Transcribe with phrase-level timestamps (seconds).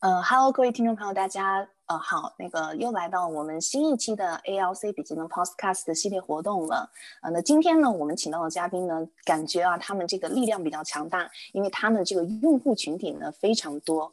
[0.00, 6.90] 呃，Hello，各位听众朋友，大家呃好，那个又来到我们新一期的 ALC 笔记能 Podcast 的系列活动了。
[7.20, 14.10] 呃，那今天呢，我们请到的嘉宾呢，感觉啊，他们这个力量比较强大，因为他们这个用户群体呢非常多。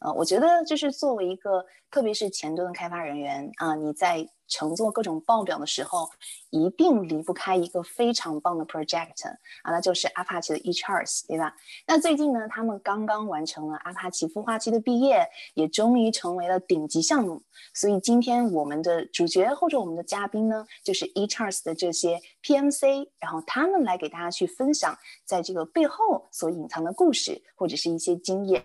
[0.00, 4.28] 呃，我觉得就是作为一个，特别是前端的开发人员啊，你在。
[4.50, 6.10] 乘坐各种报表的时候，
[6.50, 9.28] 一定离不开一个非常棒的 project
[9.62, 11.56] 啊，那就是 Apache 的 eCharts，对吧？
[11.86, 17.40] 那最近呢，他们刚刚完成了 Apache 孵化器的毕业，也终于成为了顶级项目。
[17.72, 28.64] 所以今天我们的主角或者我们的嘉宾呢，就是 eCharts 的这些 PMC，然后他们来给大家去分享在这个背后所隐藏的故事或者是一些经验。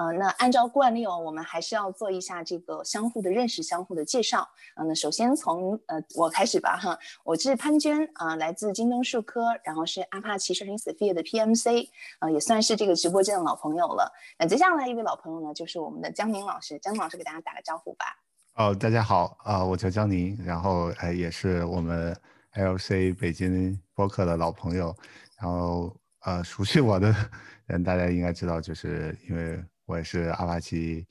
[0.00, 4.48] 呃，那按照惯例哦，我们还是要做一下这个相互的认识、相互的介绍。
[4.76, 11.86] 嗯，那首先从呃我开始吧哈，我是潘娟啊，来自京东数科，然后是阿帕奇社群 Sophia 的 PMC，
[12.20, 14.10] 呃，也算是这个直播间的老朋友了。
[14.38, 18.06] 那接下来一位老朋友呢，就是我们的江宁老师，江宁老师给大家打个招呼吧。
[18.54, 22.16] 哦，大家好啊，我叫江宁，然后呃也是我们
[22.54, 24.96] LC 北京播客的老朋友，
[25.38, 27.14] 然后呃熟悉我的
[27.68, 29.62] 人大家应该知道，就是因为。
[29.90, 31.04] 我也是阿帕奇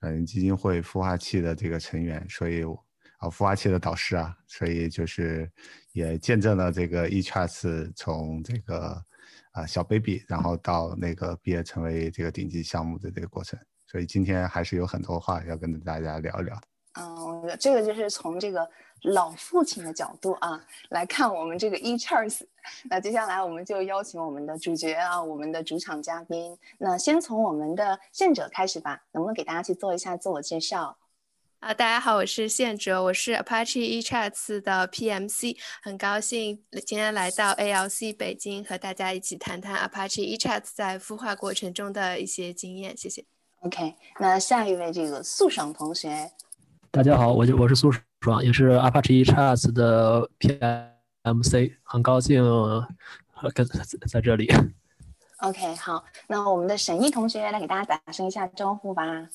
[0.00, 2.64] 软件基金会孵化器的这个成员，所以
[3.18, 5.48] 啊孵化器的导师啊，所以就是
[5.92, 9.00] 也见证了这个 eCharts 从这个
[9.52, 16.60] 啊小 baby，然后到那个毕业成为这个顶级项目的这个过程，所以今天还是有很多话要跟大家聊一聊。
[16.98, 18.68] 嗯，我觉得这个就是从这个。
[19.02, 22.40] 老父亲的角度啊，来看我们这个 eCharts。
[22.84, 26.56] 那接下来我们就邀请我们的主角啊，我们的主场嘉宾。
[26.78, 30.96] 那先从我们的宪者开始吧，能不能给大家去做一下自我介绍？
[31.60, 42.94] 啊，大家好，我是宪哲，我是 Apache eCharts 的 PMC，很高兴今天来到 ALC 北京，和大家一起谈谈 Apache eCharts 在孵化过程中的一些经验。
[42.96, 43.24] 谢谢。
[43.60, 46.30] OK，那下一位这个素爽同学。
[46.90, 48.04] 大家好，我就我是苏爽，
[48.42, 52.42] 也是 Apache eCharts 的 PMC，很高兴
[53.54, 53.66] 跟
[54.08, 54.50] 在这里。
[55.38, 59.28] OK，好，那我们的沈毅同学来给大家打声一下招呼吧。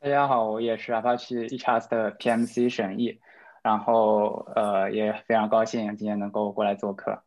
[0.00, 3.20] 大家好，我也是 Apache eCharts 的 PMC 沈毅，
[3.62, 7.22] 然后呃也非常高兴今天能够过来做客。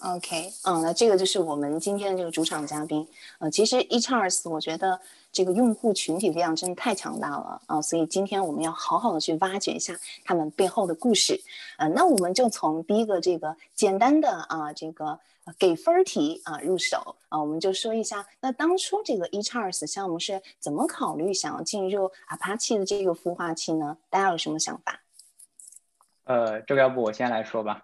[0.00, 3.06] OK，嗯，那这个就是我们今天的这个主场嘉宾。
[3.38, 5.00] 呃，其实 eCharts 我觉得。
[5.30, 7.82] 这个用户群体力量真的太强大了啊！
[7.82, 9.94] 所以今天我们要好好的去挖掘一下
[10.24, 11.38] 他们背后的故事。
[11.76, 15.20] 呃，那我们就从第一个这个简单的啊这个
[15.58, 23.98] 给分题啊入手啊，我们就说一下，那当初这个 eCharts 项目是怎么考虑想要进入 Apache 的这个孵化器呢？
[24.08, 24.98] 大家有什么想法？
[26.24, 27.82] 呃，这个要不我先来说吧。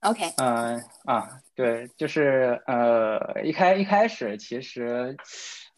[0.00, 0.24] OK。
[0.36, 5.16] 嗯啊，对，就是呃一开一开始其实。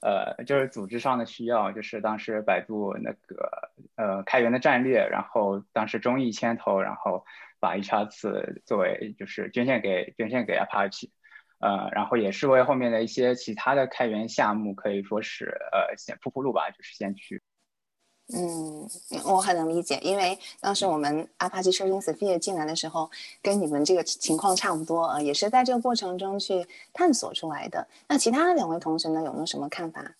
[0.02, 3.50] 呃，就是组织上的需要，就是当时百度那个
[3.96, 7.26] 呃开源的战略，然后当时中艺牵头，然后
[7.58, 11.10] 把 eCharts 作为就是捐献给捐献给 Apache，
[11.58, 17.42] 呃，然后也是为后面的一些其他的开源项目可以说是呃先铺铺路吧，就是先去。
[18.32, 18.88] 嗯，
[19.24, 23.10] 我很能理解，因为当时我们 Apache 社群 Sophia 进来的时候，
[23.42, 27.86] 跟你们这个情况差不多啊，也是在这个过程中去探索出来的。
[28.08, 30.12] 那其他两位同学呢，有没有什么看法？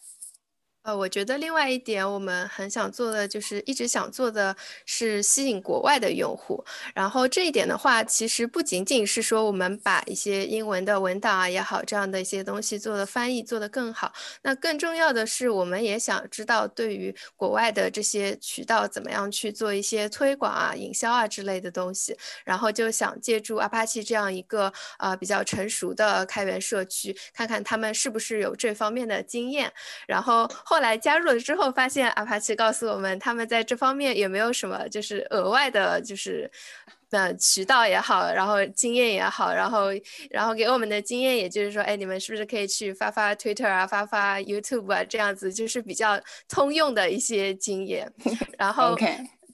[0.91, 6.65] 呃，我觉得另外一点，我们很想做的就是一直想做的是吸引国外的用户。
[6.93, 14.13] 然后这一点的话，其实不仅仅是说我们把一些英文的文档啊也好，这样的一些东西做的翻译做得更好。
[14.43, 22.17] 那更重要的是，我们也想知道对于国外的这些渠道怎么样去做一些推广啊、营销啊之类的东西。
[22.45, 29.73] 然后就想借助 Apache 这样一个呃比较成熟的开源社区，看看他们是不是有这方面的经验。
[30.09, 30.41] 然后。
[30.65, 36.51] 后后来加入了之后，发现阿帕奇告诉我们，他们在这方面也没有什么，就是额外的，就是
[37.11, 39.89] 呃渠道也好，然后经验也好，然后
[40.31, 46.19] 然后给我们的经验，也就是说，哎，你们是不是可以去发发 Twitter 啊，发发 YouTube 啊，这样子就是比较
[46.49, 48.11] 通用的一些经验，
[48.57, 48.97] 然后。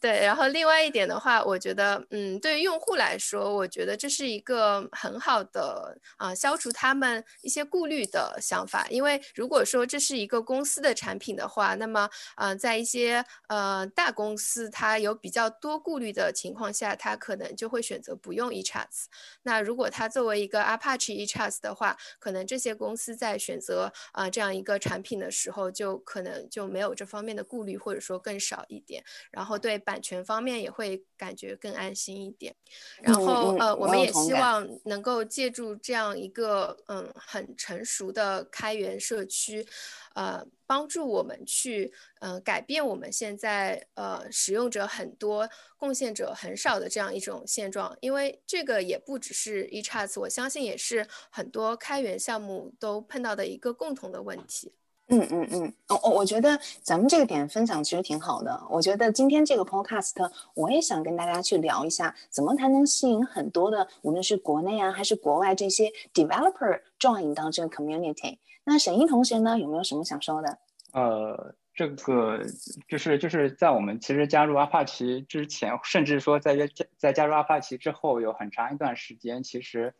[0.06, 8.86] 对，然后另外一点的话，我觉得，嗯，对于用户来说，我觉得这是一个很好的啊，消除他们一些顾虑的想法。
[8.88, 19.06] 因为如果说这是一个公司的产品的话，那么，嗯，在一些呃大公司，它有比较多顾虑的情况下，它可能就会选择不用 eChats。
[19.42, 29.02] 那如果它作为一个 Apache eChats 的话，可能这些公司在选择啊这样一个产品的时候，就可能就没有这方面的顾虑，或者说更少一点。
[29.32, 32.54] 然后对版版权方面也会感觉更安心一点。
[33.00, 39.66] 然后呃，我们也希望能够借助这样一个嗯很成熟的开源社区。
[40.14, 45.48] 呃，帮助我们去呃改变我们现在呃使用者很多、
[45.78, 54.74] 贡献者很少的这样一种现状，因为这个也不只是 eCharts，我相信也是很多开源项目都碰到的一个共同的问题。
[55.08, 58.60] 嗯嗯嗯，哦哦，我觉得咱们这个点分享其实挺好的。
[58.68, 68.38] 我觉得今天这个 podcast 我也想跟大家去聊一下，怎么才能吸引很多的，无论是国内啊还是国外这些 developer join 到这个 community。
[68.64, 70.58] 那沈一同学呢，有没有什么想说的？
[70.92, 72.44] 呃，这个
[72.88, 79.94] 就是就是在我们其实加入阿帕奇之前，甚至说在加在加入阿帕奇之后，有很长一段时间，其实，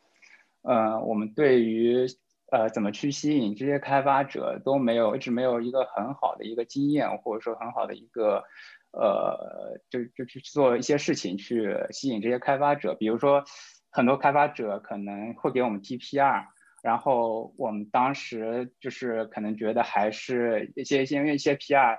[0.63, 2.09] 呃，我们对于
[2.51, 8.45] 呃怎么去吸引这些开发者都没有一直没有一个很好的一个经验，或者说很好的一个
[8.93, 12.95] 呃，就就去做一些事情去吸引这些开发者。
[12.95, 13.45] 比如说，
[13.91, 16.47] 很多开发者可能会给我们 T P R。
[16.83, 21.99] 然后我们当时就是可能觉得还是一些因为一些 PR，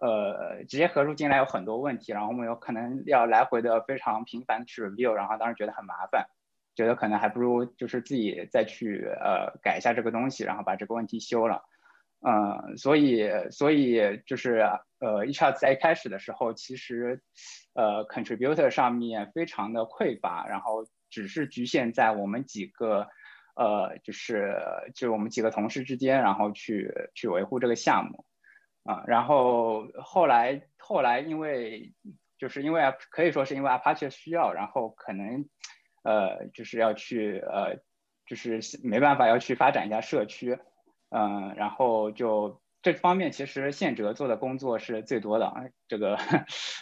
[0.00, 6.28] 呃，直接合入进来有很多问题，然后我们有可能要来回的非常频繁去 review，然后当时觉得很麻烦，
[6.74, 11.62] 觉得可能还不如就是自己再去呃改一下这个东西，然后把这个问题修了，
[12.20, 14.66] 嗯，所以所以就是
[15.00, 17.22] 呃 e c h 在一开始的时候其实
[17.74, 23.08] 呃 contributor 上面非常的匮乏，然后只是局限在我们几个。
[23.56, 24.56] 呃，就是
[24.94, 28.24] 就我们几个同事之间，然后去去维护这个项目，
[28.84, 31.92] 啊，然后后来后来因为
[32.38, 32.80] 就是因为
[33.10, 35.44] 可以说是因为 Apache 需要，然后可能
[36.02, 37.76] 呃就是要去呃
[38.26, 40.58] 就是没办法要去发展一下社区，
[41.10, 46.18] 嗯，然后就这方面其实宪哲做的工作是最多的啊，这个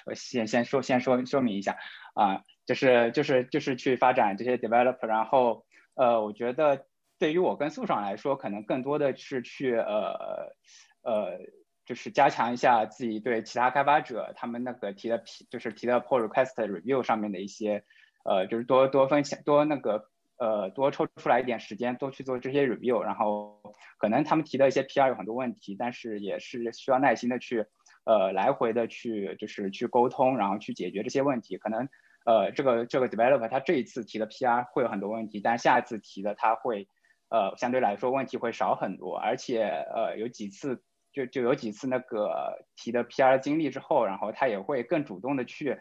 [0.06, 1.76] 我先先说先说说明一下
[2.14, 5.64] 啊，就是就是就是去发展这些 developer，然后。
[6.00, 6.86] 呃，我觉得
[7.18, 10.54] 对于我跟素爽来说，可能更多的是去呃
[11.02, 11.40] 呃，
[11.84, 15.20] 就是加强一下自己对其他开发者他们那个提的
[15.50, 17.82] 就是提的 pull request review 上面的一些
[18.24, 23.60] 呃，就是多多分享多那个呃多抽出来一点时间，多去做这些 review，然后
[23.98, 27.66] 可能他们提的一些 PR 有很多问题，但是也是需要耐心的去
[28.04, 31.88] 呃来回的去就是去沟通，然后去解决这些问题，可能。
[32.24, 36.86] 呃，这个这个 developer 他这一次提的 PR 会有很多问题，但下一次提的他会，
[37.30, 45.78] 呃，相对来说问题会少很多，而且呃有几次就就有几次那个提的 PR 经历之后，然后他也会更主动的去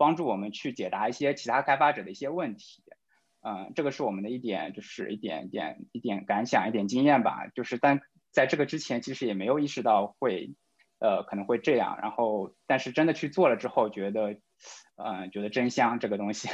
[0.00, 2.82] 帮助我们去解答一些其他开发者的一些问题，
[3.42, 8.00] 嗯，这个是我们的一点就是一点一点一点感想一点经验吧，就是但
[8.30, 10.54] 在这个之前其实也没有意识到会，
[11.00, 14.40] 呃可能会这样，然后但是真的去做了之后觉得。
[15.02, 16.50] 嗯，觉得真香这个东西，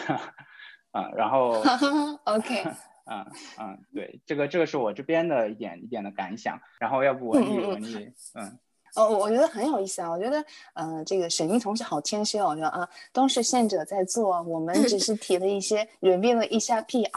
[0.92, 1.60] 嗯， 然后，
[2.22, 2.62] OK，
[3.04, 3.26] 嗯
[3.58, 8.60] 嗯，对，这个这个是我这边的一点一点的感想，然后要不文艺文艺，嗯，
[8.96, 10.44] 哦，我觉得很有意思啊，我觉得，
[10.74, 17.08] 呃，这个沈一同学好谦虚哦，我觉得啊，都是现者在做，我们只是提了一些 review 了一下 PR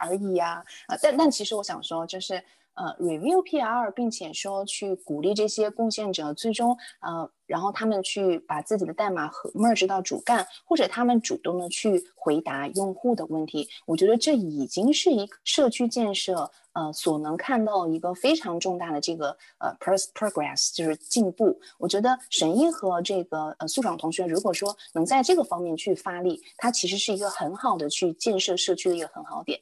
[0.00, 2.42] 而已呀，啊，但但其实我想说就是。
[2.76, 13.66] 呃，review PR，并且说去鼓励这些贡献者，最终呃，然后他们去把自己的代码和 merge 到主干，或者他们主动的去回答用户的问题。
[13.86, 21.58] 我觉得这已经是一个社区建设呃所能看到一个非常重大的这个呃 progress，就是进步。
[21.78, 29.58] 我觉得沈一和这个呃苏爽同学，如果说能在这个方面去发力，它其实是一个很好的去建设社区的一个很好点。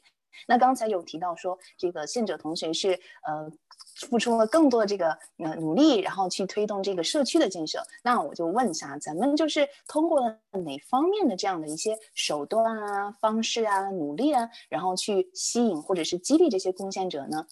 [0.47, 2.93] 那刚才有提到说，这个信者同学是
[3.27, 3.51] 呃
[4.09, 7.83] 付出了更多的这个呃努力，然后去推动这个社区的建设。
[8.03, 17.47] 那我就问一下，咱们就是通过了哪方面的这样的一些手段啊、方式啊、努力啊，然后去吸引或者是激励这些贡献者呢？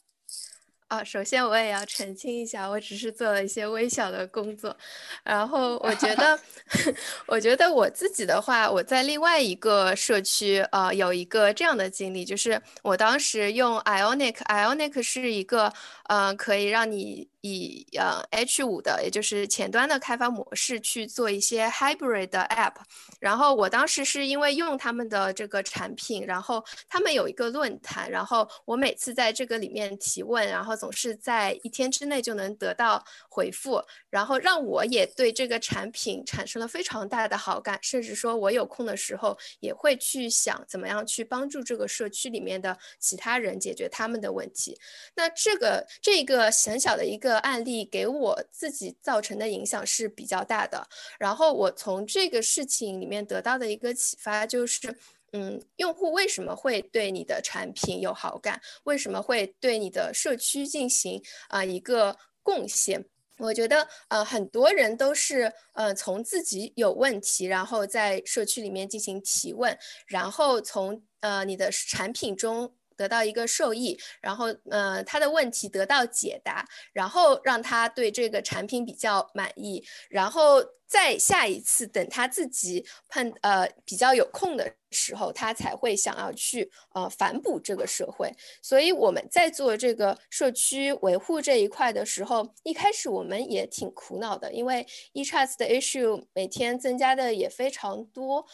[0.92, 4.76] 啊，首先我也要澄清一下，我只是做了一些微小的工作。
[5.24, 6.38] 然后我觉得，
[7.26, 15.72] 我觉得我自己的话，我在另外一个社区，呃，有一个这样的经历，就是我当时用 Ionic，Ionic 是一个，
[16.08, 17.31] 呃，可以让你。
[17.42, 22.74] 以呃 H 五的，也就是前端的开发模式去做一些 hybrid 的 app，
[23.18, 44.78] 然后我当时是因为用他们的这个产品，然后他们有一个论坛，然后我每次在这个里面提问，然后总是在一天之内就能得到回复，然后让我也对这个产品产生了非常大的好感，甚至说我有空的时候也会去想怎么样去帮助这个社区里面的其他人解决他们的问题。
[45.16, 47.31] 那这个这个小小的一个。
[47.32, 50.86] 的案例给我自己造成的影响是比较大的。
[51.18, 54.94] 然后我从这个事情里面得到的一个启发就是，
[55.32, 58.60] 嗯，用户为什么会对你的产品有好感？
[58.84, 63.02] 为什么会对你的社区进行啊一个贡献？
[63.38, 72.74] 我觉得，呃，很多人都是，呃，从自己有问题，然后在社区里面进行提问，然后从呃你的产品中。
[72.96, 88.30] 得到一个受益，然后呃他的问题得到解答，然后让他对这个产品比较满意，然后再下一次等他自己碰呃比较有空的时候，他才会想要去呃反哺这个社会。
[88.60, 98.46] 所以我们在做这个社区维护这一块的时候，一开始我们也挺苦恼的，因为 eChat 的 issue 每天增加的也非常多。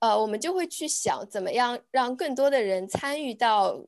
[0.00, 3.80] 呃，我们就会去想怎么样让更多的人参与到，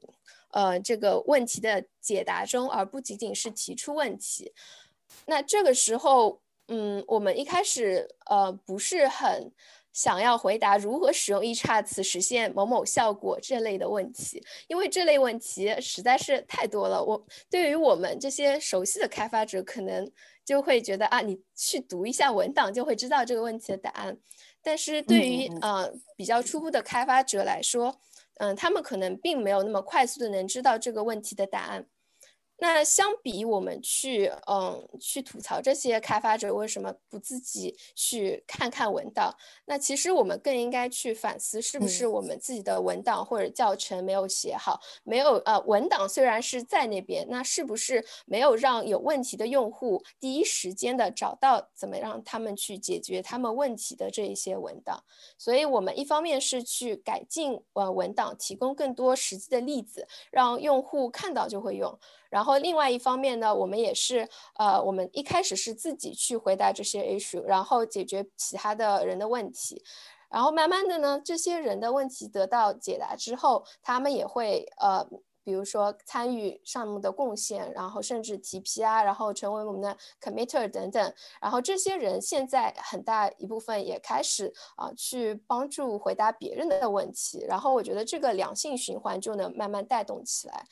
[0.51, 4.53] 呃，这个问题的解答中，而不仅仅是提出问题。
[5.27, 9.53] 那这个时候，嗯，我们一开始呃不是很
[9.93, 17.03] 想要回答如何使用 eChat 实现某某效果这类的问题，因为这类问题实在是太多了。
[17.03, 20.11] 我对于我们这些熟悉的开发者，可能
[20.45, 24.19] 就会觉得啊，你去读一下文档就会知道这个问题的答案。
[24.63, 28.01] 但是对于呃比较初步的开发者来说，
[28.39, 31.87] 嗯，他们可能并没有那么快速的能知道这个问题的答案。
[32.61, 55.03] 那相比我们去，嗯，去吐槽这些开发者为什么不自己去看看文档，那其实我们更应该去反思，是不是我们自己的文档或者教程没有写好，没有，呃，文档虽然是在那边，那是不是没有让有问题的用户第一时间的找到怎么让他们去解决他们问题的这一些文档？
[55.39, 61.99] 所以，我们一方面是去改进呃文档，提供更多实际的例子，让用户看到就会用。
[62.31, 69.83] 然后另外一方面呢，我们也是，呃，我们一开始是自己去回答这些 issue，然后解决其他的人的问题，
[70.31, 75.05] 然后慢慢的呢，这些人的问题得到解答之后，他们也会，呃，
[75.43, 90.65] 比如说参与项目的贡献，然后甚至提 PR，然后成为我们的 committer 等等，然后这些人现在很大一部分也开始啊去帮助回答别人的问题，然后我觉得这个良性循环就能慢慢带动起来。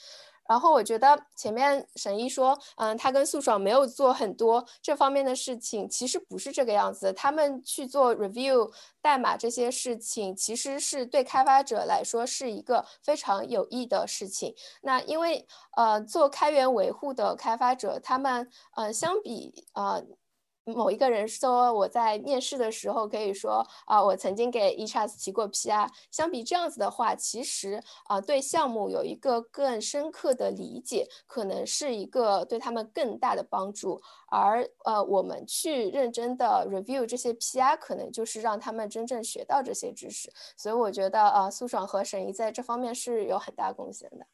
[0.49, 7.13] 然后我觉得前面沈一说，嗯，他跟素爽没有做很多这方面的事情，其实不是这个样子。
[7.13, 14.55] 他们去做 review 代码这些事情，其实是对开发者来说是一个非常有益的事情。
[14.83, 20.03] 那因为呃，做开源维护的开发者，他们呃，相比呃。
[20.75, 25.89] 某一个人说我在面试的时候可以说啊，我曾经给 eChat 提过 PR。
[26.11, 34.01] 相比这样子的话，其实啊，对项目有一个更深刻的理解，可能是一个对他们更大的帮助。
[34.31, 40.31] 而呃，我们去认真的 review 这些 PR，可能就是让他们真正学到这些知识。
[40.57, 44.27] 所以我觉得啊，苏爽和沈怡在这方面是有很大贡献的。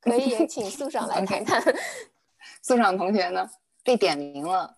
[0.00, 1.62] 可以也请苏爽来谈 谈。
[2.60, 3.48] 苏爽同学呢，
[3.82, 4.76] 被点名了。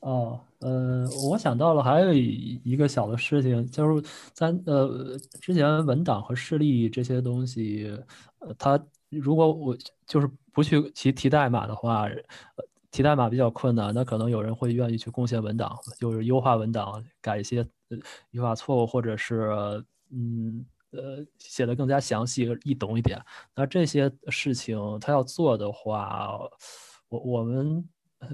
[0.00, 7.90] 哦，呃，我想到了还有一个小的事情，就是咱呃之前文档和示例这些东西，
[8.38, 9.76] 呃，它如果我
[10.06, 17.66] 就是不去提提代码的话，呃，提代码比较困难，那可能有人会愿意去贡献文档，就是优化文档，改一些
[18.30, 23.20] 语法错误，或者是嗯呃写的更加详细易懂一点。
[23.54, 26.38] 那这些事情他要做的话，
[27.10, 27.86] 我我们。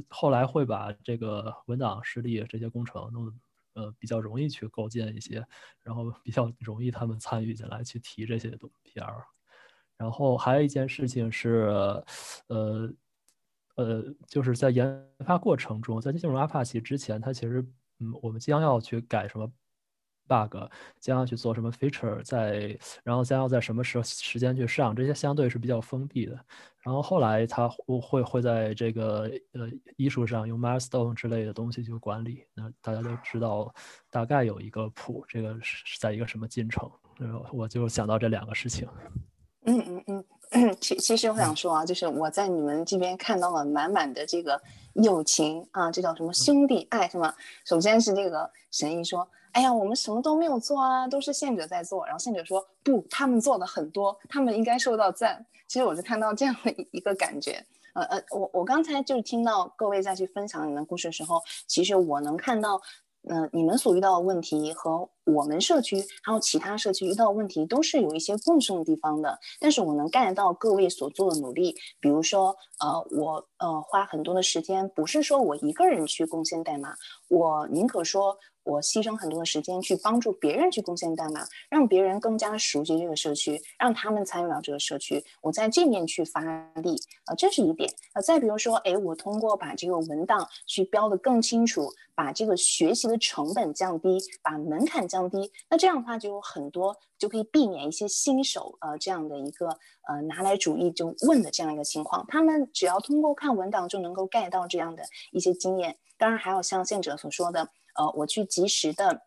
[0.08, 3.32] 后来会把这个文档实例这些工程弄得
[3.74, 5.44] 呃比较容易去构建一些，
[5.82, 9.22] 然后比较容易他们参与进来去提这些东 PR。
[9.96, 11.68] 然后还有一件事情是，
[12.48, 12.92] 呃
[13.76, 17.62] 呃，就是在研发过程中，在进入 Apache 之前，它其实
[18.00, 19.50] 嗯，我们将要去改什么
[20.26, 20.56] bug，
[21.00, 26.38] 将要去做什么 feature，在然后将要在什么时时间去上，这些相对是比较封闭的。
[26.80, 33.74] 然后后来他会会在这个呃艺术上用 milestone 之类的东西去管理，那大家都知道
[34.08, 38.88] 大概有一个谱，这个是在一个什么进程，然后我就想到这两个事情。
[39.64, 44.62] 嗯嗯嗯，其其实我想说啊，就是我在你们这边看到了满满的这个
[44.94, 47.34] 友情啊，这叫什么兄弟爱是吗？
[47.64, 52.04] 首先是这个神医说，哎呀，我们什么都没有做啊，都是现者在做。
[52.04, 55.46] 然后现者说，不，他们做的很多，他们应该受到赞。
[55.66, 62.78] 其实我就看到这样的一个感觉，呃呃，我我刚才就是听到各位再去分享你们故事的时候，其实我能看到，
[63.30, 69.38] 嗯，你们所遇到的问题和我们社区还有其他社区遇到的问题都是有一些共生的地方的。
[69.60, 76.96] 但是我能 get 到各位所做的努力，比如说，呃，我呃花很多的时间，不是说我一个人去贡献代码，
[77.28, 78.38] 我宁可说。
[78.66, 85.24] 我牺牲很多的时间去帮助别人去贡献代码，让别人更加熟悉这个社区，让他们参与到这个社区。
[85.40, 86.42] 我在这面去发
[86.82, 87.88] 力，啊，这是一点。
[88.12, 99.68] 啊，再比如说，哎，我通过把这个文档去标的更清楚，把这个学习的成本降低，把门槛降降低，那这样的话就有很多就可以避免一些新手呃这样的一个
[100.08, 102.24] 呃拿来主义就问的这样一个情况。
[102.28, 105.96] 他们只要通过看文档就能够 get 到这样的一些经验。
[106.18, 107.68] 当然，还有像现者所说的。
[107.98, 109.22] 呃，我去及时的。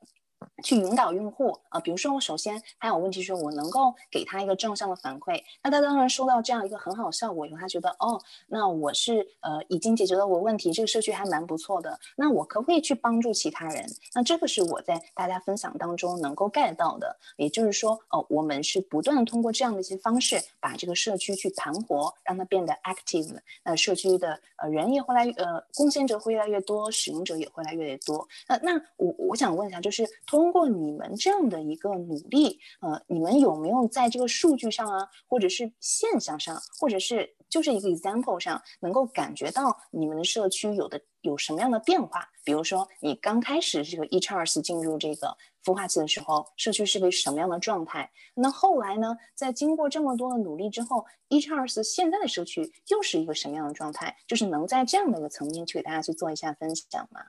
[0.63, 13.85] 去引导用户啊，比如说我首先他有问题，说我能够给他一个正向的反馈，那他当然收到这样一个很好的效果以后，他觉得哦，那我是呃已经解决了我问题，这个社区还蛮不错的，那我可不可以去帮助其他人？
[14.13, 28.27] 那这个是我在大家分享当中能够 get 到的，也就是说，哦，我们是不断通过这样的一些方式，把这个社区去盘活，让它变得 active，那社区的呃人也会来呃贡献者会越来越多，使用者也会来越来越多。
[28.47, 42.29] 那那我我想问一下，就是通过你们这样的一个努力，呃，你们有没有在这个数据上啊，或者是现象上，或者是就是一个 example 上，能够感觉到你们的社区有的有什么样的变化？
[42.43, 48.07] 比如说，你刚开始这个 e c h a r s 进入这个孵化器的时候，社区是个什么样的状态？
[48.35, 54.15] 那后来呢，在经过这么多的努力之后 e c h a r s 现在的社区又是一个什么样的状态？
[54.27, 57.21] 就是能在这样的一个层面去给大家去做一下分享吗？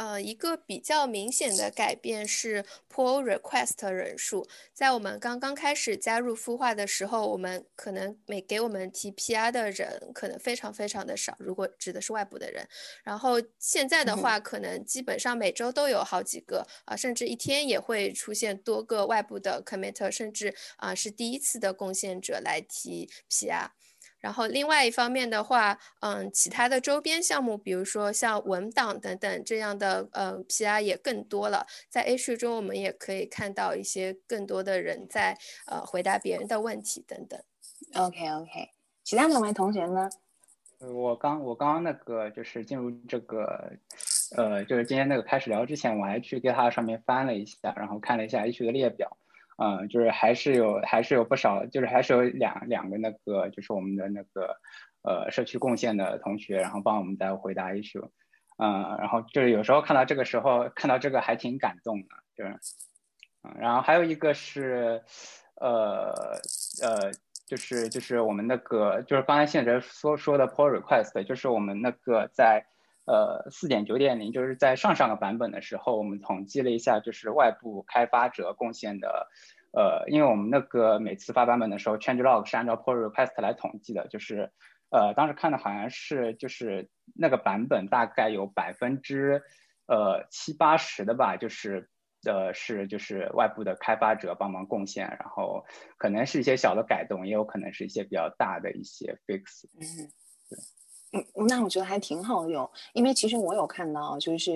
[0.00, 4.48] 呃，一个比较明显的改变是 pull request 人数。
[4.72, 12.66] 在我们刚刚开始加入孵化的时候，我们可能每给我们提 PR 的人可能非常非常的少，如果指的是外部的人。
[13.04, 23.68] 然后现在的话，可能基本上每周都有好几个啊，甚至一天也会出现多个外部的 commit，甚至啊是第一次的贡献者来提 PR。
[24.20, 31.66] 然后另外一方面的话，嗯，其他的周边项目，比如说像文档等等这样的，呃，PR 也更多了。
[31.88, 35.36] 在 A 区中，我们也可以看到一些更多的人在
[35.66, 37.40] 呃回答别人的问题等等。
[37.94, 38.70] OK OK，
[39.02, 40.08] 其他两位同学呢？
[40.80, 43.72] 我刚我刚刚那个就是进入这个，
[44.36, 49.16] 呃，就是今天那个开始聊之前，我还去 GitHub 上面翻了一下，然后看了一下 A 区的列表。
[49.62, 54.56] 嗯，就是还是有，还是有不少，就是还是有两两个那个，就是我们的那个，
[55.02, 58.08] 呃，社区贡献的同学，然后帮我们在回答 issue，
[58.56, 62.58] 嗯，然后就是有时候看到这个时候，看到这个还挺感动的，就是，
[63.42, 65.02] 嗯，然后还有一个是，
[65.56, 66.10] 呃，
[66.82, 67.12] 呃，
[67.46, 72.64] 就是就是我们那个，就是刚才现哲说说的 pull request，就是我们那个在。
[73.06, 79.28] 呃，四点九点零就是在上上个版本的时候，我们统计了一下，就是外部开发者贡献的，
[79.72, 84.52] 呃，因为我们那个每次发版本的时候，change log 是按照 pull request 来统计的，就是，
[84.90, 89.42] 呃，当时看的好像是就是那个版本大概有百分之，
[89.86, 91.88] 呃七八十的吧，就是，
[92.24, 95.64] 呃是就是外部的开发者帮忙贡献，然后
[95.96, 99.66] 可能是一些小的改动，也有可能是一些比较大的一些 fix。
[99.80, 100.06] 嗯。
[101.12, 104.52] 嗯，那我觉得还挺好用，因为其实我有看到，就是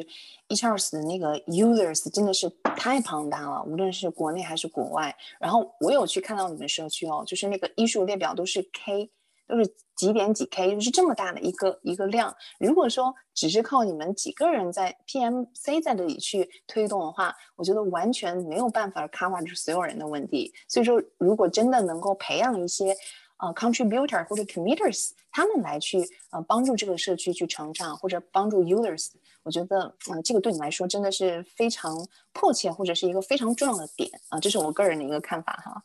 [0.46, 5.12] e c h a r s 的那个 users 真的是太庞大了，无论是国内还是国外。
[5.40, 9.10] 然后我有去看到你们社区哦，就是那个医术列表都是 K，
[9.48, 12.32] 都是几点几 K，就是这么大的一个一个量。
[12.60, 20.52] 如果说只是靠你们几个人在 PMC 在这里去推动的话，我觉得完全没有办法 cover 住所有人的问题。
[20.68, 22.94] 所以说，如果真的能够培养一些。
[23.44, 25.98] 呃，contributor 或者 committers，他们来去
[26.30, 29.08] 呃帮助这个社区去成长，或者帮助 users，
[29.42, 31.94] 我觉得呃这个对你来说真的是非常
[32.32, 35.82] 迫切，或者是一个非常重要的点啊，这是我个人的一个看法哈。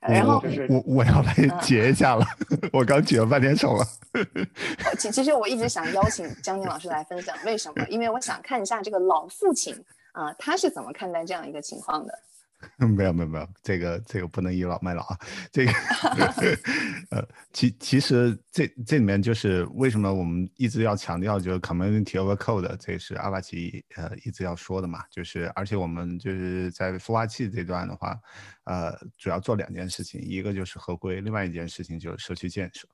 [0.00, 2.24] 然后我我要来截一下了，
[2.72, 3.84] 我刚举了半天手了。
[4.98, 7.86] 其其实我一直想邀请江宁老师来分享，为什么？
[7.88, 9.74] 因为我想看一下这个老父亲
[10.12, 12.18] 啊，他是怎么看待这样一个情况的。
[12.78, 15.16] 没有没有没有，这个这个不能倚老卖老啊。
[15.52, 15.72] 这个
[17.10, 25.04] 呃，其其实这这里面就是为什么我们一直要强调就是 community over code，这是阿帕奇呃一直要说的嘛。
[25.10, 28.18] 就是而且我们就是在孵化器这段的话，
[28.64, 32.88] 呃，主要做两件事情，一个就是合规，另外一件事情就是社区建设。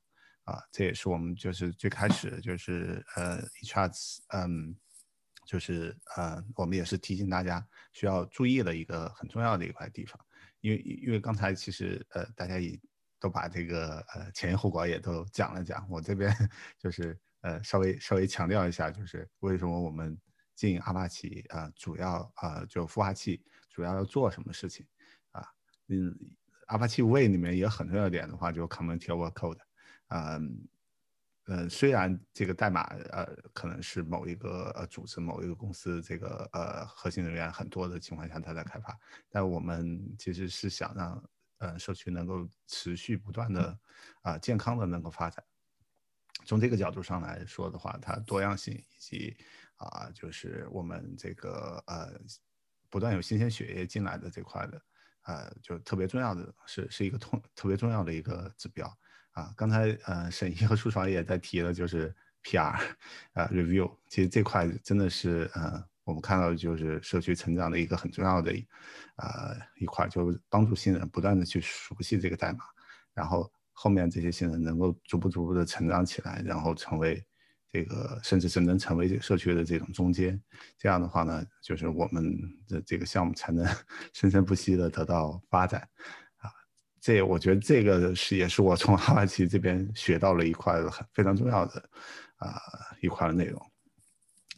[0.45, 4.77] 啊，这也是我们就是最开始就是呃 e c h a r s 嗯。
[5.45, 10.19] 就是呃，我们也是提醒大家需要注意的一个很重要的一块地方，
[10.61, 12.79] 因为因为刚才其实呃，大家也
[13.21, 16.35] 都把这个呃前因后果也都讲了讲，我这边
[16.79, 20.19] 就是呃稍微稍微强调一下，就是为什么我们
[20.55, 24.87] 进阿帕奇啊，主要啊就孵化器主要要做什么事情
[25.33, 25.47] 啊？
[25.89, 26.15] 嗯，
[26.67, 29.59] 阿帕奇 Way 里面也很重要点的话，就 Community Over Code，
[30.09, 30.67] 嗯。
[31.47, 43.79] 呃虽然这个代码呃可能是某一个呃组织、某一个公司这个呃核心人员很多的情况下他在开发，但我们其实是想让呃社区能够持续不断的
[44.23, 45.45] 啊健康的能够发展。
[46.47, 49.37] 从这个角度上来说的话，它多样性以及
[49.77, 52.19] 啊就是我们这个呃
[52.91, 54.83] 不断有新鲜血液进来的这块的
[55.23, 58.91] 呃就特别重要的是是一个通特别重要的一个指标。
[59.35, 62.73] 啊，刚才呃，沈怡和舒爽也在提了，就是 PR，
[63.33, 68.53] 啊，review，其实这块真的是呃，我们看到的就是社区成长的一个很重要的，
[69.17, 72.59] 呃，一块，就是帮助新人不断的去熟悉这个代码，
[73.13, 77.21] 然后后面这些新人能够逐步逐步的成长起来，然后成为
[77.73, 80.41] 这个，甚至是能成为这个社区的这种中间，
[80.79, 83.67] 这样的话呢，就是我们的这个项目才能
[84.15, 85.89] 生生不息的得到发展。
[87.05, 91.91] 这我觉得这个是也是我从哈瓦奇这边学到了一块很非常重要的
[92.37, 92.59] 啊
[93.03, 93.61] 一块内容，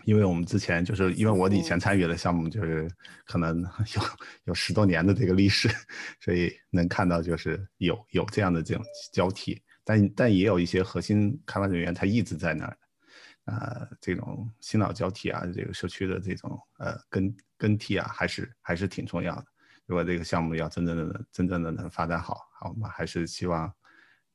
[0.05, 2.89] 因为我们之前就是因为我以前参与的项目就是
[3.25, 3.61] 可能
[3.97, 4.03] 有
[4.45, 5.69] 有十多年的这个历史，
[6.21, 12.79] 所以能看到就是有有这样的这种交替，但但也有一些核心开发人员他一直在那儿，
[13.47, 19.45] 啊这种新老交替啊，这个社区的这种呃更更替啊，还是还是挺重要的。
[19.87, 23.73] 如果这个项目要真正的、真正的能发展好，好，我们还是希望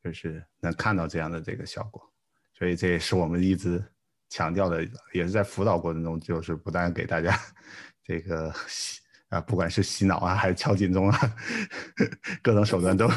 [0.02, 2.02] 就是能看到这样的这个效果。
[2.58, 3.84] 所以这也是我们一直
[4.30, 7.38] 强调的，也是在辅导过程中，就是不断给大家
[8.02, 11.20] 这个洗啊，不管是洗脑啊，还是敲警钟啊，
[12.42, 13.10] 各种手段都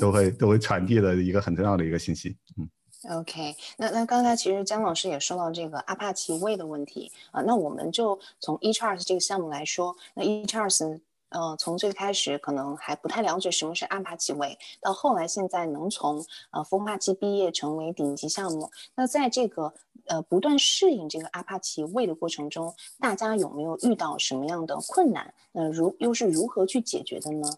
[0.00, 2.38] 都会都会传递的一个很重要的一个信息。
[2.56, 11.00] 嗯，OK，那那刚才其实姜老师也说到这个阿帕奇位的问题啊，那我们就从 eCharts 这个项目来说，那 eCharts。
[11.32, 19.72] 呃，从最开始可能还不太了解什么是阿帕奇位，到后来现在能从呃孵化器毕业成为顶级项目，那在这个
[20.06, 25.32] 呃不断适应这个阿帕奇位的过程中，大家有没有遇到什么样的困难？
[25.52, 27.48] 呃，如又是如何去解决的呢？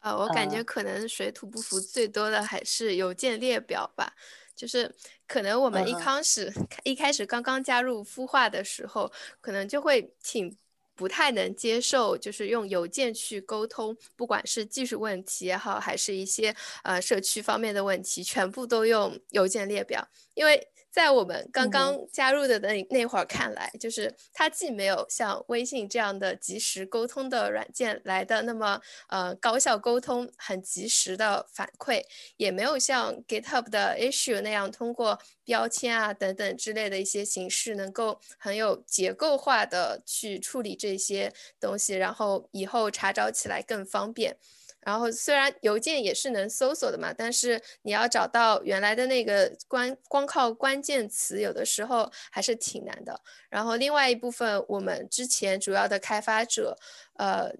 [0.00, 4.12] 呃，我感觉可能水土不服最多的还是邮件列表吧，
[4.56, 4.92] 就是
[5.28, 10.56] 可能我们一开始一开始刚刚加入孵化的时候，可能就会挺。
[10.94, 20.68] 不太能接受，就是用邮件去沟通，不管是技术问题也好，还是一些呃社区方面的问题，全部都用邮件列表，因为。
[20.92, 28.78] 在我们刚刚加入的那那会儿看来，就是它既没有像微信这样的及时沟通的软件来的那么
[29.08, 32.04] 呃高效沟通、很及时的反馈，
[32.36, 44.36] 也没有像 GitHub 的 Issue 那样通过标签啊等等之类的一些形式，能够很有结构化的去处理这些东西，然后以后查找起来更方便。
[44.82, 53.20] 然后虽然邮件也是能搜索的嘛，但是你要找到原来的那个关，光靠关键词有的时候还是挺难的。
[53.48, 56.76] 然后另外一部分，我们之前主要的开发者，
[57.14, 57.52] 呃，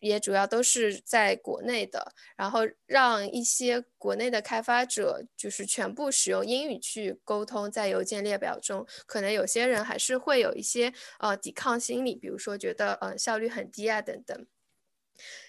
[0.00, 14.46] 也主要都是在国内的，然后让一些国内的开发者就是全部使用英语去沟通，在邮件列表中，可能有些人还是会有一些呃抵抗心理，比如说觉得呃效率很低啊等等。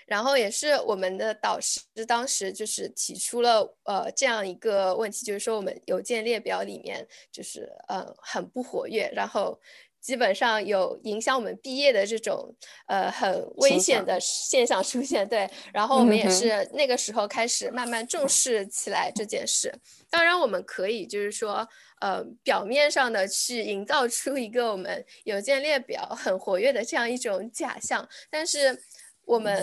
[0.06, 9.60] 然后也是我们的导师当时就是提出了呃这样一个问题，就是说我们邮件列表里面就是呃很不活跃，然后
[10.00, 15.28] 基本上有影响我们毕业的这种呃很危险的现象出现。
[15.28, 19.74] 对，然后我们也是那个时候开始慢慢重视起来这件事。
[20.12, 21.68] 当然我们可以就是说
[22.00, 28.80] 呃表面上的去营造出一个我们邮件列表很活跃的这样一种假象，但是。
[29.26, 29.56] 我们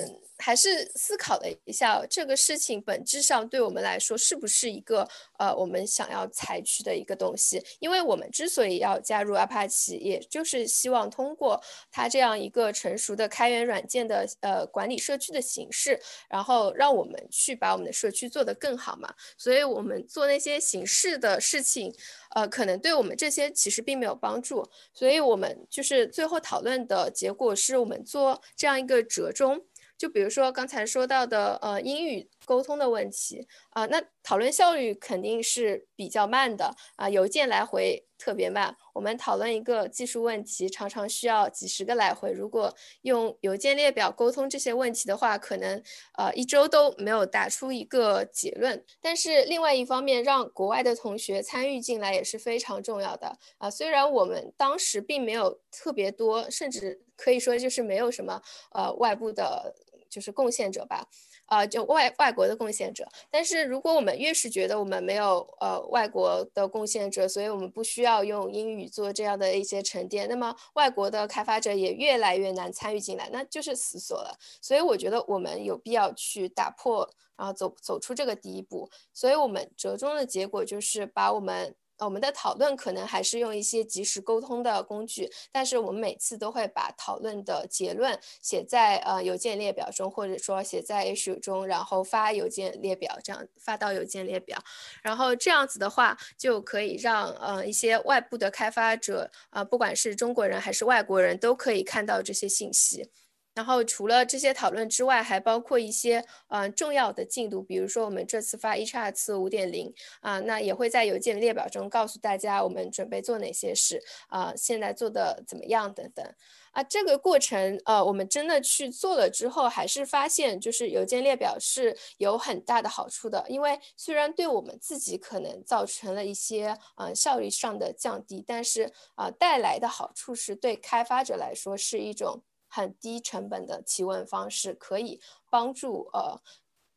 [0.43, 7.65] 还是思考了一下，这个事情本质上对我们来说是不是一个呃我们想要采取的一个东西？
[7.79, 19.15] 因为我们之所以要加入阿帕奇，也就是希望通过它这样一个成熟的开源软件的呃管理社区的形式，然后让我们去把我们的社区做得更好嘛。
[19.39, 21.95] 所以我们做那些形式的事情。
[22.35, 29.63] 呃，可能对我们这些其实并没有帮助，所以我们就是最后讨论的结果是我们做这样一个折中，
[30.03, 38.77] 就比如说刚才说到的呃英语沟通的问题啊，那讨论效率肯定是比较慢的啊，邮件来回特别慢。
[38.95, 42.33] 我们讨论一个技术问题，常常需要几十个来回。
[42.33, 45.81] 如果用邮件列表沟通这些问题的话，可能
[46.19, 48.85] 呃一周都没有打出一个结论。
[49.01, 53.71] 但是另外一方面，让国外的同学参与进来也是非常重要的啊。
[53.71, 59.75] 虽然我们当时并没有特别多，甚至可以说就是没有什么呃外部的，
[60.13, 61.09] 就是贡献者吧。
[61.47, 74.39] 啊，就外外国的贡献者，但是如果我们越是觉得我们没有呃外国的贡献者，所以我们不需要用英语做这样的一些沉淀，那么外国的开发者也越来越难参与进来，那就是死锁了。
[74.63, 78.89] 所以我觉得我们有必要去打破，然后走走出这个第一步。
[79.13, 81.75] 所以我们折中的结果就是把我们。
[81.99, 94.59] 我们的讨论可能还是用一些即时沟通的工具，但是我们每次都会把讨论的结论写在呃邮件列表中，或者说写在 issue 中，然后发邮件列表，这样发到邮件列表，
[95.03, 103.09] 然后这样子的话就可以让呃一些外部的开发者啊，不管是中国人还是外国人都可以看到这些信息。
[103.55, 116.25] 然后除了这些讨论之外，还包括一些嗯重要的进度，比如说我们这次发 HR 次五点零啊，那也会在邮件列表中告诉大家我们准备做哪些事啊，现在做的怎么样等等
[116.71, 116.83] 啊。
[116.83, 132.43] 这个过程呃，我们真的去做了之后，还是发现就是邮件列表是有很大的好处的，因为虽然对我们自己可能造成了一些嗯效率上的降低，但是啊带来的好处是对开发者来说是一种。
[132.75, 136.41] 很低成本的提问方式可以帮助呃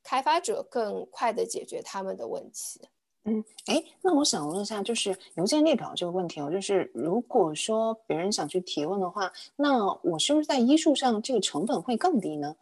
[0.02, 2.80] 开发者更快的解决他们的问题。
[3.26, 12.56] 嗯，哎，那我想问一下，就是邮件列表这个问题哦，就是如果说别人想去提问的话，那我是不是在医术上这个成本会更低呢？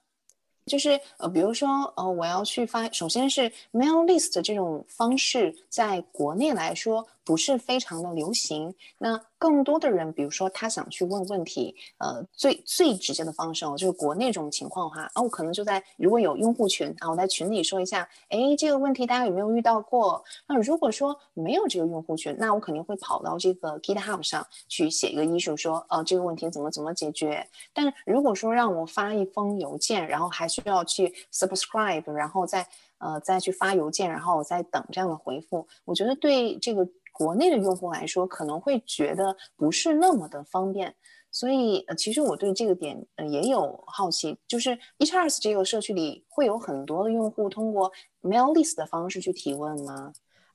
[0.65, 8.73] 就是呃，比如说呃，我要去发，首先是 mail list 这种方式，在国内来说不是非常的流行。
[8.97, 20.23] 那更多的人，比如说他想去问问题，呃，最最直接的方式哦，就是国内这种情况的话，啊，我可能就在如果有用户群啊，我在群里说一下，哎，这个问题大家有没有遇到过？
[20.47, 27.45] 那如果说没有这个用户群，那我肯定会跑到这个 GitHub 上去写一个医术，说，呃，这个问题怎么怎么解决？
[27.73, 32.65] 但如果说让我发一封邮件，然后还需要去 subscribe，然后再
[32.99, 36.88] 呃再去发邮件，然后我再等这样的回复，我觉得对这个。
[37.13, 40.93] 国内的用户来说，可能会觉得不是那么的方便，
[41.32, 47.89] 所以呃，其实我对这个点呃也有好奇，就是 eCharts 这个社区里会有很多的用户通过
[48.21, 50.12] mail list 的方式去提问吗？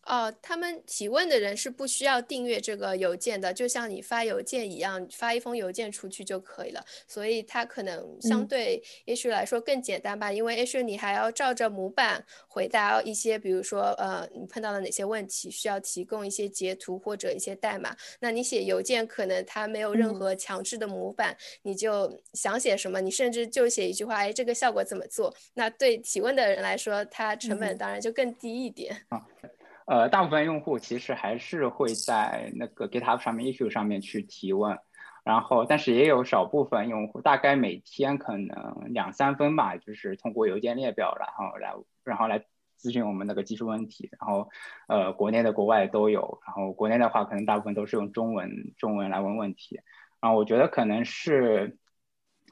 [0.08, 6.82] 哦，他们提问的人是不需要订阅这个邮件的，就像你发邮件一样，发一封邮件出去就可以了。
[7.06, 17.94] 所以它可能相对也许来说更简单吧，因为也许你还要照着模板回答一些，比如说呃，你碰到了哪些问题，需要提供一些截图或者一些代码。
[18.20, 25.34] 那你写邮件可能它没有任何强制的模板，你就想写什么，你甚至就写一句话，哎，这个效果怎么做？
[25.52, 29.06] 那对提问的人来说，它成本当然就更低一点。
[29.88, 34.78] 呃，大部分用户其实还是会在那个 GitHub 上面、Issue 上面去提问，
[35.24, 41.72] 然后，但是也有少部分用户，大概每天可能两三分吧，就是通过邮件列表，然后来，
[42.04, 42.44] 然后来
[42.78, 44.10] 咨询我们那个技术问题。
[44.20, 44.50] 然后，
[44.88, 46.38] 呃，国内的、国外都有。
[46.44, 49.80] 然后，国内的话，可能大部分都是用中文、中文来问问题。
[50.20, 51.78] 然后，我觉得可能是。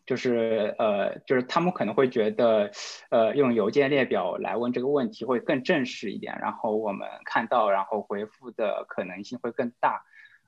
[0.06, 2.70] 就是呃，就是他们可能会觉得，
[3.10, 10.02] 呃，用邮件列表来问这个问题会更正式一点，然后我们看到，然后回复的可能性会更大。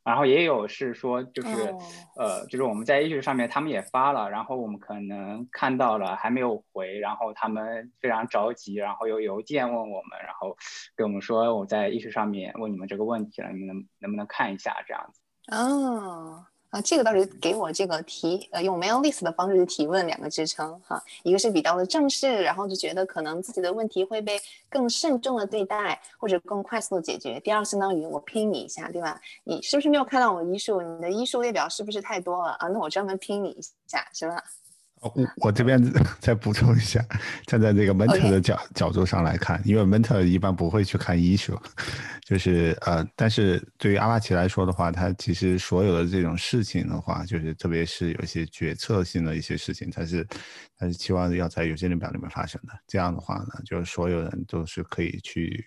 [0.05, 1.49] 然后也有是说，就是
[2.17, 10.57] 呃，就是我们在 A 区上面他们也发了，然后我们可能看到了还没有回，然后他们非常着急，然后有邮件问我们，然后
[10.97, 15.21] 跟我们说我在 A 区上面问你们这个问题了，你们能能不能看一下这样子？
[15.55, 16.47] 哦。
[16.71, 27.41] 啊，这个倒是给我这个提呃用 mail list 的方式去提问两个支撑哈，一个是比较的正式，然后就觉得可能自己的问题会被更慎重的对待或者更快速的解决。
[27.41, 29.19] 第二，相当于我拼你一下，对吧？
[29.45, 30.83] 你是不是没有看到我医术？
[30.83, 32.69] 你的医术列表是不是太多了啊？
[32.69, 34.45] 那我专门拼你一下，是吧？
[35.01, 35.81] 我我这边
[36.21, 37.05] 再补充一下，
[37.47, 41.59] 站在这个 mentor 的角角度上来看，因为 mentor 一般不会去看 issue，
[42.27, 50.27] 就是呃，但是对于阿帕奇来说的话，它其实所有的这种事情的话，就是特别是有一些决策性的一些事情，它是
[50.77, 52.73] 它是期望要在邮件列表里面发生的。
[52.87, 55.65] 这样的话呢，就是所有人都是可以去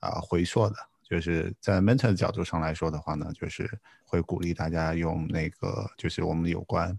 [0.00, 0.76] 啊回溯的。
[1.08, 3.66] 就是在 mentor 的角度上来说的话呢，就是
[4.04, 6.96] 会鼓励大家用那个，就是我们有关。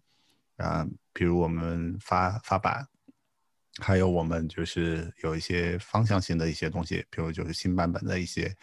[0.60, 2.86] 啊，比如我们发发版，
[3.82, 8.54] 还有我们就是有一些方向性的一些东西，比如就是新版本的一些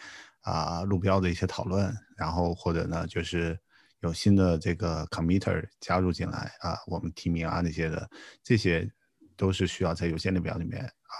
[0.41, 3.59] 啊路标的一些讨论，然后或者呢就是
[4.01, 8.07] 有新的这个 committer 加入进来啊，我们提名啊那些的，
[8.43, 8.87] 这些
[9.35, 11.15] 都是需要在邮件列表里面啊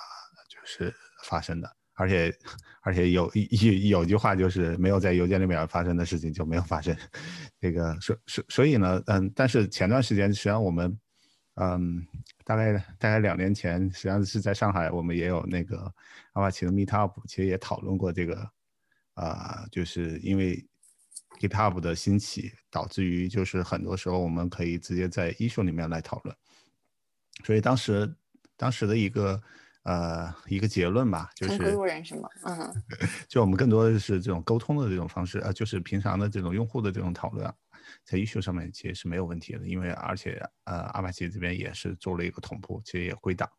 [0.47, 2.33] 就是发生的，而且
[2.81, 6.95] 而且有有有句话就是没有在邮件里面发生的事情就没有发生，
[7.59, 10.97] 这个所所所以呢，嗯，但是前段时间实际上我们。
[11.59, 12.05] 嗯，
[12.45, 15.91] 大概大概两年前，实际上是在上海，我们也有那个
[16.33, 18.47] 阿帕奇的 Meetup，其实也讨论过这个，
[19.15, 20.63] 啊，就是因为
[21.39, 26.37] GitHub 的兴起，导致于就是很多时候我们可以直接在 issue 里面来讨论，
[27.43, 28.15] 所以当时
[28.55, 29.41] 当时的一个
[29.87, 32.27] 呃一个结论吧，就是归路人是吗？
[32.43, 32.83] 嗯，
[33.29, 37.51] 就我们更多的是这种沟通的这种方式，呃，就是平常的这种用户的这种讨论。
[38.03, 43.49] 在 issue 上面其实是没有问题的，因为而且呃阿帕奇这边也是做了一个同步，其实也归档。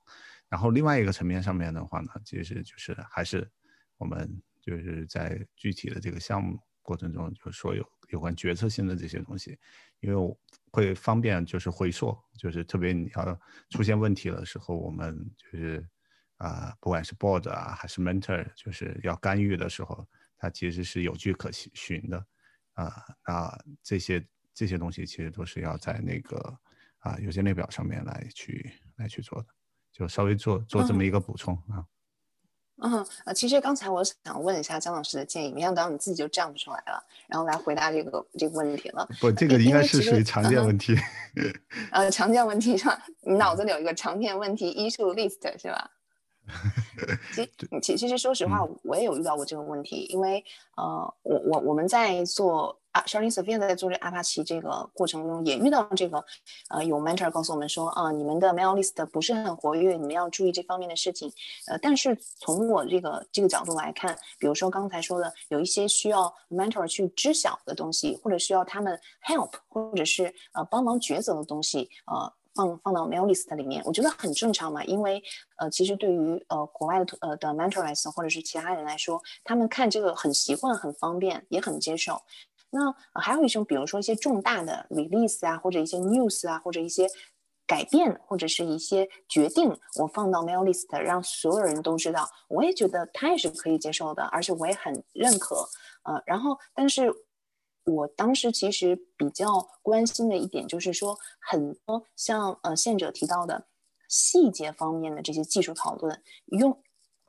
[0.50, 3.50] 然后另外一个层面上面的话呢，其实就是还是
[3.96, 9.58] 我们就是在具体的这个项目过程中，就是说有有关决策性的这些东西，
[10.00, 10.36] 因为
[10.70, 15.86] 会方便就是回溯，就是特别你要出现问题的时候，我们就是
[16.38, 20.04] 啊不管是 board 啊还是 mentor，就是要干预的时候，
[20.36, 22.26] 它其实是有据可循的。
[22.74, 24.24] 啊，那这些
[24.54, 26.38] 这些东西其实都是要在那个
[26.98, 29.48] 啊邮件列表上面来去来去做的，
[29.92, 31.84] 就稍微做做这么一个补充啊。
[32.80, 39.04] 嗯，呃，其实刚才我想问一下姜老师的建议，没想到你自己就站不出来了，然后来回答这个这个问题了。
[39.20, 40.94] 不，这个应该是属于常见问题。
[41.90, 42.96] 呃，常见问题是吧？
[43.22, 45.90] 你脑子里有一个常见问题 issue list 是吧？
[47.34, 47.50] 其
[47.82, 50.42] 其其实说实话，我也有遇到过这个问题，因为
[50.76, 56.24] 呃，我我我们在做啊，Sharing Sophia 在做这阿帕奇这个过程中，也遇到这个，
[56.70, 61.30] 呃，有 mentor 告诉我们说，啊，你们的 mail list 不是很活跃，你们要注意这方面的事情。
[61.66, 72.32] 呃，但是从我这个这个角度来看，比如说刚才说的，有一些需要 mentor 去知晓的东西，或者需要他们 help，或者是呃帮忙抉择的东西，呃。
[72.58, 75.22] 放放到 mail list 里面，我觉得很正常嘛，因为
[75.58, 82.20] 呃，其实对于呃国外的呃的 mentors 或者是其他人来说，他们看这个很习惯、很方便，也很接受。
[82.70, 87.06] 那还有一种，比如说一些重大的 release 啊，或者一些 news 啊，或者一些
[87.64, 95.56] 改变，或者是一些决定，我放到 mail list，让所有人都知道，我也觉得他也是可以接受的，而且我也很认可。
[96.02, 97.14] 呃，然后但是。
[97.88, 103.66] 我当时其实比较关心的一点就是说，很多像呃宪者提到的
[104.08, 106.82] 细节方面的这些技术讨论，用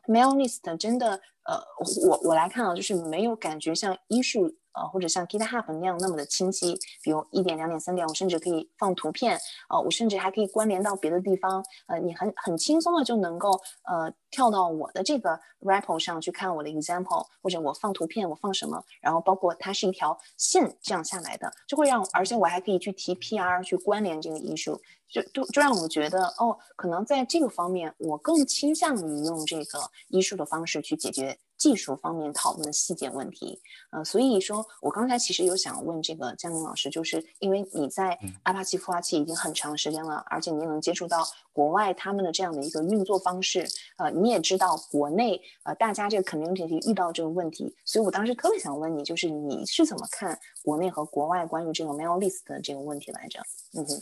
[0.07, 1.59] mail list 真的呃，
[2.07, 4.58] 我我来看啊，就是没有感觉像医术。
[4.79, 9.37] 呃，或者像 GitHub 那样那么的清晰，比如一点、两点、三点，我甚至可以放图片，
[9.67, 13.51] 啊，我甚至还可以关联到别的地方，呃，你很很轻松的就能够
[13.83, 31.37] 呃跳到我的这个 repo 上去看我的 example，或者我放图片，我放什么，然后包括它是一条线这样下来的，就会让，而且我还可以去提 PR 去关联这个艺术，就就就让我觉得哦，可能在这个方面，我更倾向于用这个艺术的方式去解决。
[31.59, 43.67] 技术方面讨论的细节问题，呃，所以说我刚才其实有想问这个江宁老师，就是因为你在阿帕奇孵化器已经很长时间了，而且你能接触到国外他们的这样的一个运作方式，
[43.97, 53.41] 呃，你也知道国内呃大家这个 community 遇到这个问题，所以我当时特别想问你，就是你是怎么看国内和国外关于这个 mail list 的这个问题来着？
[53.73, 54.01] 嗯哼。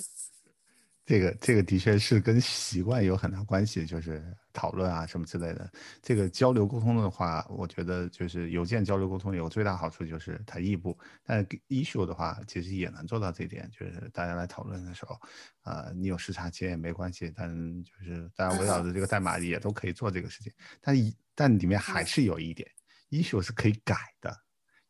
[1.07, 4.21] 这个这个的确是跟习惯有很大关系，就是
[4.57, 5.71] 讨论啊什么之类的。
[6.01, 15.15] 这个交流沟通的话，我觉得就是邮件交流沟通有最大好处就是它异步，但 issue 的话其实也能做到这点，就是大家来讨论的时候，
[15.63, 17.47] 呃，你有时差其实也没关系，但
[17.83, 20.51] 就是大家围绕着这个代码也都可以做这个事情。
[20.81, 22.67] 但一但里面还是有一点
[23.11, 24.35] ，issue 是可以改的。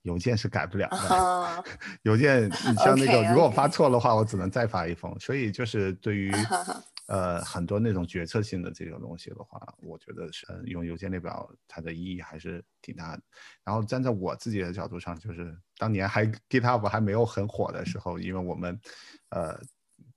[0.04, 1.64] 邮件是改不了的，
[2.04, 5.14] 邮件你 像那个，如果发错的话，我只能再发一封。
[5.20, 6.32] 所以就是对于
[7.08, 13.24] 呃很多那种决策性的这种东西的话，我觉得是用邮件列表它的意义还是挺大的。
[13.64, 18.80] 然后站在我自己的角度上，就是当年还 GitHub 还没有很火的时候，因为我们
[19.30, 19.60] 呃。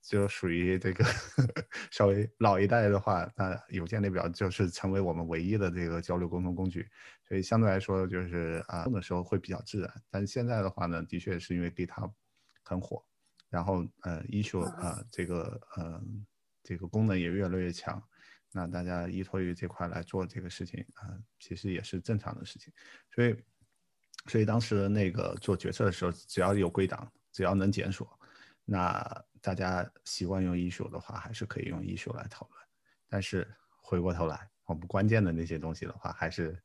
[0.03, 1.05] 就属于这个
[1.91, 6.87] 稍微老一代的话，那邮件列表就是成为我们唯一的这个交流沟通工具，
[7.27, 10.01] 所以相对来说就是啊用的时候会比较自然。
[10.09, 12.11] 但现在的话呢，的确是因为 GitHub
[12.63, 13.03] 很火，
[13.49, 16.01] 然后呃 issue 啊这个呃
[16.71, 18.01] 这个功能也越来越强，
[18.49, 22.71] 那大家依托于这块来做这个事情啊，其实也是正常的事情。
[23.13, 23.35] 所以
[24.27, 28.07] 所以当时那个做决策的时候，只要有归档，只要能检索，
[28.63, 29.03] 那
[29.41, 32.57] 大家习惯用 issue 的话，还是可以用 issue 来讨论。
[33.09, 33.45] 但是
[33.81, 36.57] 回过头来，我们关键的那些东西的话，还是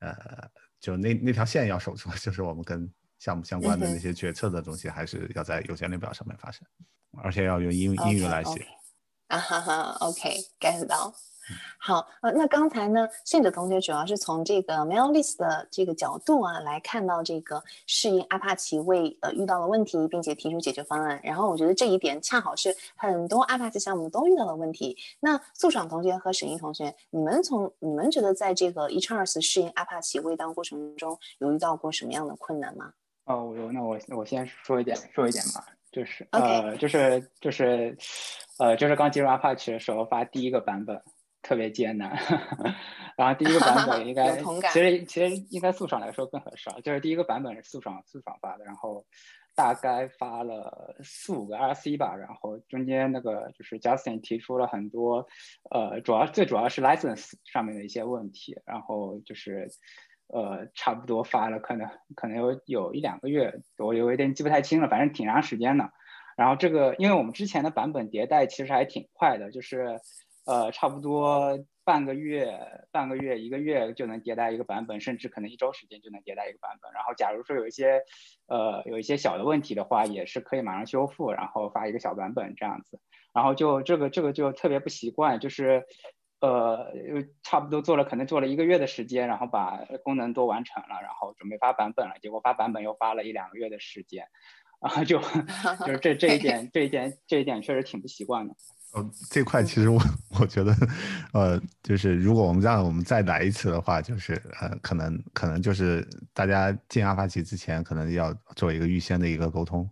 [0.00, 0.46] 呃，
[0.78, 6.68] 就那那条线要守住，就是我们跟项目相关的那些决策的东西，还是要在邮件列表上面发生，
[7.22, 8.66] 而且要用英英语来写。
[9.28, 11.14] 啊哈哈，OK，get 到。
[11.78, 21.18] 好，呃，那刚才呢，信者同学主要是从这个 Mail List 的这个角度啊，来看到这个适应阿帕奇为呃遇到的问题，并且提出解决方案。
[21.22, 24.94] 然后我觉得这一点恰好是很多阿帕奇项目都遇到的问题。
[25.20, 32.92] 那素爽同学和沈毅同学，你们从你们觉得在这个 e c h a r s 适应阿帕奇微当过程中有遇到过什么样的困难吗？
[33.24, 37.96] 哦，我那我我先说一点说一点吧，就是呃，就是就是
[38.58, 41.02] 呃，就是刚进入阿帕奇的时候发第一个版本。
[41.40, 42.18] 特别艰难，
[43.16, 44.36] 然后第一个版本应该
[44.70, 49.06] 其实其实应该速爽来说更合适啊，就是第一个版本是速爽速爽发的，然后
[49.54, 55.28] 大概发了四五个 RC 吧，然后中间那个就是 Justin 提出了很多，
[55.70, 59.68] 呃，主要最主要是 license 上面的一些问题，然后就是
[60.26, 65.88] 呃差不多发了可能可能有有一两个月，我有一点记不太清了，反正挺长时间的。
[66.38, 70.00] 然后这个因为我们之前的版本迭代其实还挺快的，就是。
[70.50, 72.58] 呃，差不多半个月、
[72.90, 76.90] 半个月、一个月就能迭代一个版本，甚至可能一周时间就能迭代一个版本。
[76.94, 78.00] 然后，假如说有一些，
[78.46, 82.98] 呃，有一些小的问题的话，也是可以马上修复，然后发一个小版本这样子。
[83.34, 85.84] 然后就这个这个就特别不习惯，就是，
[86.40, 86.94] 呃，
[87.42, 94.28] 差不多做了可能做了一个月的时间，然后把功能都完成了，然后准备发版本了，结果发版本又发了一两个月的时间，
[94.80, 95.18] 然后就
[95.86, 98.54] 就是这这一点这一点这一点确实挺不习惯的。
[98.94, 100.00] 呃，这块其实我
[100.40, 100.74] 我觉得，
[101.32, 109.88] 呃，就是如果我们让我们再来一次的话，就是呃，可能可能就是大家进阿帕奇之前，可能要做一个预先的一个沟通，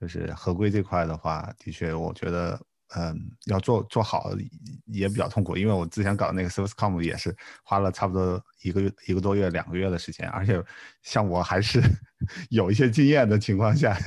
[0.00, 2.60] 就是合规这块的话，的确我觉得。
[2.94, 4.32] 嗯，要做做好
[4.84, 7.34] 也比较痛苦，因为我之前搞那个 ServiceCom 也是
[7.64, 10.62] 花了差不多一个月、一个多月、两个月的时间，而且
[11.00, 11.80] 像我还是
[12.50, 13.98] 有一些经验的情况下，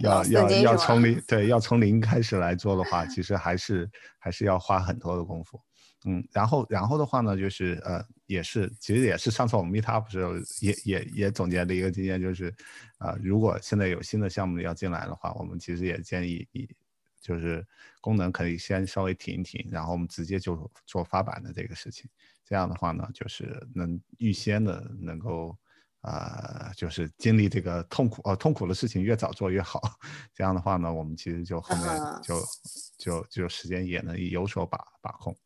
[0.00, 5.58] 要要要从 零对要从零开始来做的话，其实还是还是要花很多的功夫。
[6.04, 12.54] 嗯，然后然后的话呢，就是呃，也是其实也是上次我们 Meet Up 时候也也也总结了一个经验，就是
[12.98, 16.68] 啊，如果现在有新的项目要进来的话，我们其实也建议以。
[17.22, 17.62] 就是
[18.00, 22.10] 功能可以先稍微停一停，然后我们直接就做发版的这个事情。
[22.44, 25.56] 这样的话呢，就是能预先的能够，
[26.00, 29.80] 呃，就是经历这个痛苦，呃，痛苦的事情越早做越好。
[30.34, 31.86] 这样的话呢，我们其实就后面
[32.22, 32.42] 就
[32.98, 35.36] 就就时间也能有所把把控。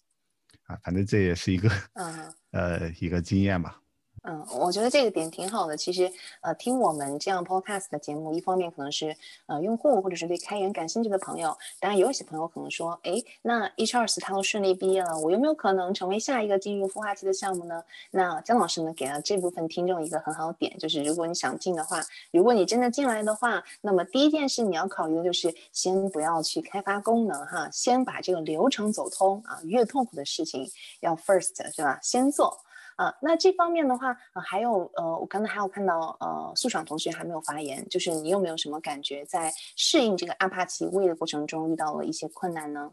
[0.66, 1.68] 啊，反正这也是一个，
[2.52, 3.78] 呃，一个经验吧。
[4.26, 5.76] 嗯，我觉得这个点挺好的。
[5.76, 6.10] 其实，
[6.40, 9.14] 呃，听我们这样 podcast 的节目，一方面可能是
[9.44, 17.84] 呃用户或者是对开源感兴趣的朋友，当然有些朋友可能说，哎，那 H2S 他都顺利毕业了，我有没有可能成为下一个进入孵化器的项目呢？
[18.12, 22.02] 那姜老师呢给了这部分听众一个很好点，就是如果你想进的话，
[22.32, 30.66] 如果你真的进来的话，那么第一件事你要考虑的就是先不要去开发功能哈，先把这个流程走通啊，越痛苦的事情
[31.00, 31.98] 要 first 是吧？
[32.02, 32.63] 先做。
[32.96, 42.92] 啊，那这方面的话，呃，还有呃，我刚才还有看到呃，素爽同学还没有发言，就是你有没有什么感觉，在适应这个阿帕奇位的过程中遇到了一些困难呢？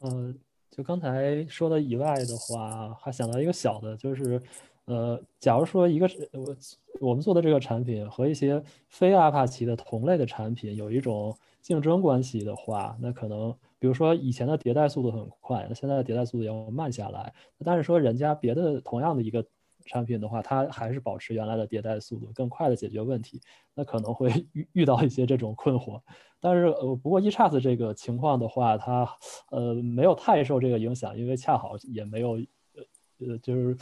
[0.00, 0.34] 呃，
[0.70, 4.40] 就刚才说的以外的话，还想到一个小的，就是
[4.84, 6.56] 呃，假如说一个我
[7.00, 11.36] 我们做的这个产品和一些非阿帕奇的同类的产品有一种
[11.68, 13.54] 竞争关系的话，那可能。
[13.78, 17.32] 比如说以前的迭代速度很快，那现在的迭代速度要慢下来。
[17.64, 19.44] 但是说人家别的同样的一个
[19.84, 23.40] 产品的话，它还是保持原来的迭代速度，更快的解决问题，
[23.74, 26.00] 那可能会 遇遇到一些这种困惑。
[26.40, 29.08] 但是呃，不过 eChat 这个情况的话，它
[29.50, 32.30] 呃没有太受这个影响，因为恰好也没有
[32.74, 33.76] 呃呃就是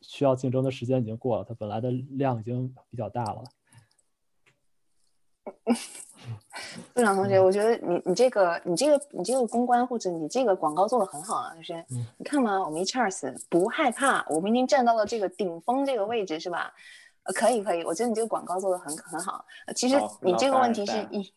[0.00, 3.42] 需要竞争的时间已经过了，它本来的量已经比较大了。
[6.94, 11.84] 部长同学，我觉得你你这个你这个你这个公关或者你这个广告做的很好啊，就是
[12.16, 16.72] 你看嘛，我们 Charles 不害怕，我们已经站到了这个顶峰这个位置，是吧？
[17.24, 19.44] 呃，可以可以，我觉得你这个广告做的很很好。
[19.74, 21.32] 其实你这个问题是一。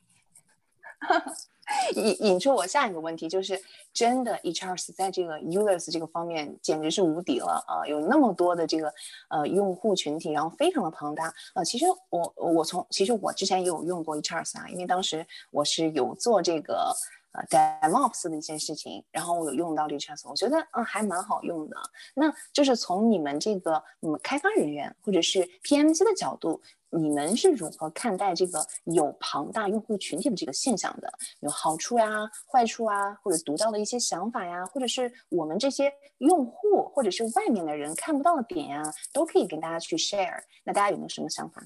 [1.96, 3.62] 引引出我下一个问题，就是
[3.94, 7.86] 真的 e c h a r 在这个 users 这个方面简直是无敌了啊！
[7.86, 8.94] 有那么多的这个
[9.30, 16.94] 呃用户群体，然后非常的庞大呃，其实我我从其实我之前也有用过 e c h a r 啊，因为当时我是有做这个。
[17.34, 21.76] 呃 DevOps 的一些事情，然后我有用到 Lichess，我觉得嗯还蛮好用的。
[22.16, 26.60] 那就是从你们这个嗯开发人员或者是 PMC 的角度。
[26.90, 31.12] 你们是如何看待这个有庞大用户群体的这个现象的？
[31.42, 38.82] 有好处呀、坏处啊，或者独到的一些想法呀，或者是我们这些用户或者是外面的人看不到的点呀，
[39.12, 40.44] 都可以跟大家去 share。
[40.64, 41.62] 那大家有没有什么想法？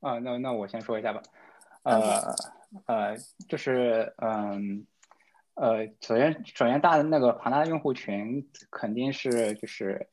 [0.00, 1.22] 啊，那那我先说一下吧。
[1.84, 2.36] 呃
[2.86, 3.16] 呃，
[3.48, 4.86] 就是嗯。
[5.54, 10.08] 呃，首先，首先大的那个庞大的用户群肯定是就是，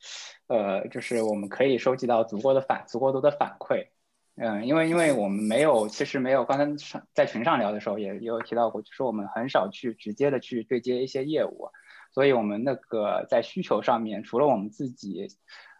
[0.48, 3.88] 呃，就是我们可以收集到足够的反足够多的反馈，
[4.36, 11.70] 嗯，因为因为我们没有，其实没有，刚才上在群上聊的时候也也有提到过，就是我们很少去直接的去对接一些业务，
[12.12, 15.26] 所以我们那个在需求上面，除了我们自己，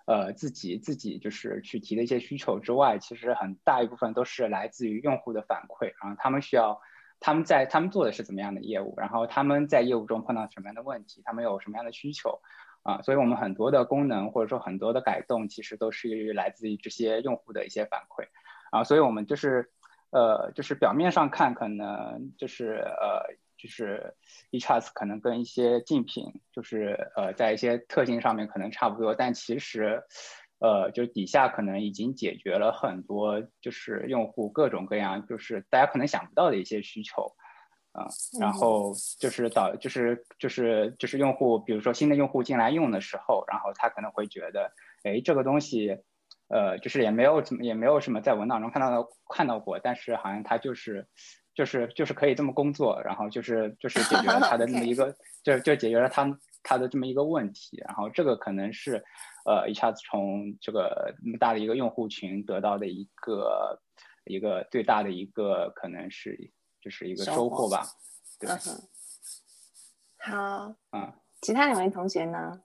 [0.07, 6.81] 呃，自己自己就是去提的一些需求之外，其实很大一部分都是来自于用户的反馈，然后他们需要。
[7.21, 12.41] 他们在他们做的是怎么样的业务，然后他们在业务中碰到什么样的问题，他们有什么样的需求，
[12.83, 18.25] 啊，所以我们很多的功能或者说很多的改动，其实都是来自于这些用户的一些反馈，
[18.71, 19.71] 啊，所以我们就是，
[20.11, 24.15] 呃，就是表面上看可能就是呃就是
[24.51, 30.03] e c h a s 可能跟一些竞品就是呃在一些特性上面可能差不多，但其实。
[30.61, 37.35] 呃，就是底下可能已经解决了很多，就是用户各种各样，就是大家可能想不到的一些需求，
[37.93, 38.07] 啊，
[38.39, 44.71] 然后就是导，就是就是就是用户，比如说新的用户进来用的时候，然后他可能会觉得，
[45.03, 45.97] 哎，这个东西，
[46.49, 51.07] 呃，就是也没有怎么也没有什么在文档中看到的看到过，但是好像他就是
[51.55, 56.25] 就是就是可以这么工作，然后就是就是解决了他的那么一个， 就就解决了他
[56.63, 59.05] 他的这么一个问题，然后这个可能是。
[59.47, 63.81] 呃，一下子从这个那么大的一个用户群得到的一个
[64.27, 67.87] 一个最大的一个可能是就是一个收获吧。
[68.41, 68.89] 嗯哼。
[70.19, 70.75] 好。
[70.93, 71.11] 嗯。
[71.41, 72.63] 其他两位同学呢？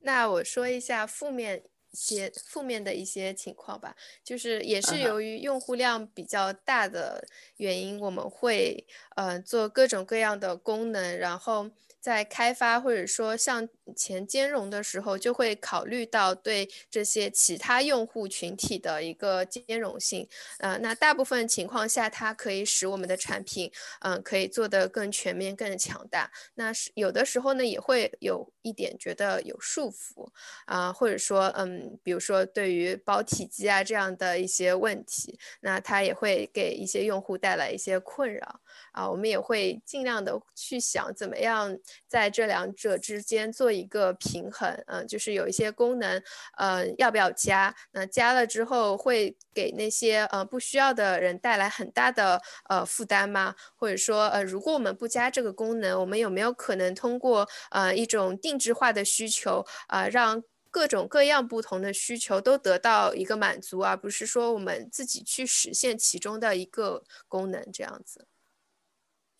[0.00, 7.26] 那我说一下负面一些负面的一些情况吧，就是也是由于用户量比较大的
[7.56, 8.86] 原因，我们会
[9.16, 11.70] 呃做各种各样的功能，然后。
[11.98, 20.28] 在开发或者说向前兼容的时候，就会考虑到对这些其他用户群体的一个兼容性。
[20.60, 23.72] 呃，那大部分情况下，它可以使我们的产品，
[24.02, 26.30] 嗯，可以做得更全面、更强大。
[26.54, 30.28] 那是有的时候呢，也会有一点觉得有束缚
[30.66, 38.60] 啊，或者说，嗯，比如说对于包体积啊这样的一些问题，那它也会给一些用户带来一些困扰。
[38.92, 41.76] 啊，我们也会尽量的去想怎么样
[42.06, 46.22] 在这两者之间做一个平衡，嗯，就是有一些功能，
[46.58, 47.74] 嗯，要不要加？
[47.92, 53.54] 那加了之后会给那些呃不需要的人带来很大的呃负担吗？
[53.76, 60.42] 或者说，呃，如果我们不加这个功能，我们有没有可能通过呃一种定制化的需求啊，让
[60.76, 68.28] 各种各样不同的需求都得到一个满足，而不是说我们自己去实现其中的一个功能这样子？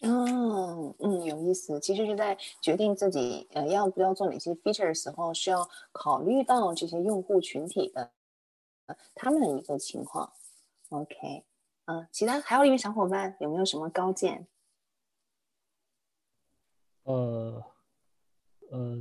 [0.01, 1.79] 嗯嗯，有意思。
[1.79, 8.11] 其实是在决定自己呃要不要做哪些 feature 的时候，是要考虑到这些用户群体的
[9.15, 10.33] 他们的一个情况。
[10.89, 11.45] OK，
[11.85, 14.47] 嗯，其他还有一位小伙伴有没有什么高见？
[17.03, 17.63] 呃
[18.71, 18.97] 呃，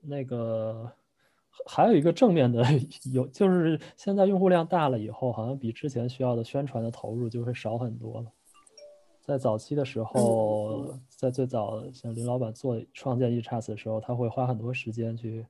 [0.00, 0.90] 那个
[1.64, 2.64] 还有一个正面的
[3.12, 8.30] 有，就是现在用户量大了以后，好像比之前需要的宣传的投入就会少很多了。
[9.20, 15.44] 在早期的时候，在最早像林老板做创建 e c h a s 的时候，他会花很多时间去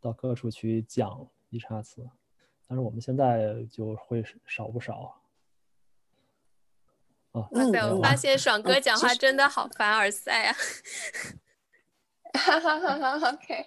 [0.00, 2.04] 到各处去讲 e c h a s
[2.66, 5.14] 但是我们现在就会少不少。
[7.30, 7.78] 啊，哇塞！
[7.92, 10.56] 我发现爽哥讲话真的好凡尔赛啊！
[12.32, 13.30] 哈哈哈哈哈。
[13.30, 13.66] OK。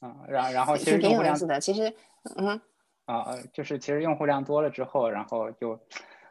[0.00, 1.94] 啊，然然后其实用户量的，其实
[2.36, 2.60] 嗯
[3.04, 5.80] 啊，就是其实用户量多了之后，然后就。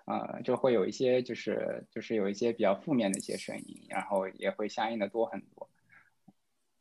[0.05, 5.69] 呃，就会有一些，就是就是有一些比较负面的一些声音，然后也会相应的多很多。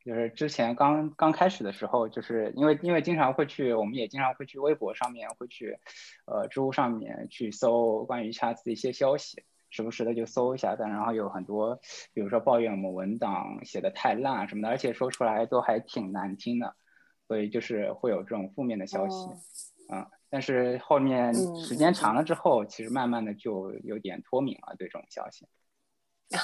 [0.03, 5.77] 就是之前刚刚开始的时候，就是因为因为经常会去，我们也经常会去微博上面，会去
[6.25, 11.79] 呃知乎上面去搜关于 c h a t 的一些消息，时不时的就搜一下，但然后有很多，
[12.13, 16.75] 比如说抱怨我们文档写的太烂什么的，而且说出来都还挺难听的，
[17.27, 19.17] 所以就是会有这种负面的消息，
[19.93, 20.07] 嗯。
[20.31, 25.49] 但是后面时间长了之后，其实慢慢的就有点脱敏了对这种消息。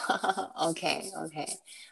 [0.55, 1.47] OK OK，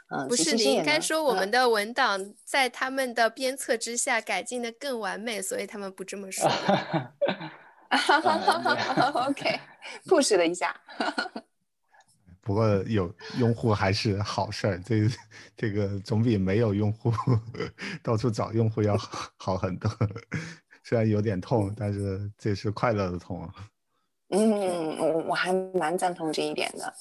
[0.08, 6.48] 嗯，不是，你应该说我们的文档在他们的鞭策之下改进的更完美，所以他们不这么说。
[9.26, 10.74] OK，push 了一下。
[12.40, 15.08] 不过有用户还是好事儿，这
[15.56, 17.12] 这个总比没有用户
[18.02, 18.98] 到处找用户要
[19.36, 19.88] 好很多。
[20.82, 23.48] 虽然有点痛，但是这是快乐的痛。
[24.30, 26.92] 嗯，我我还蛮赞同这一点的。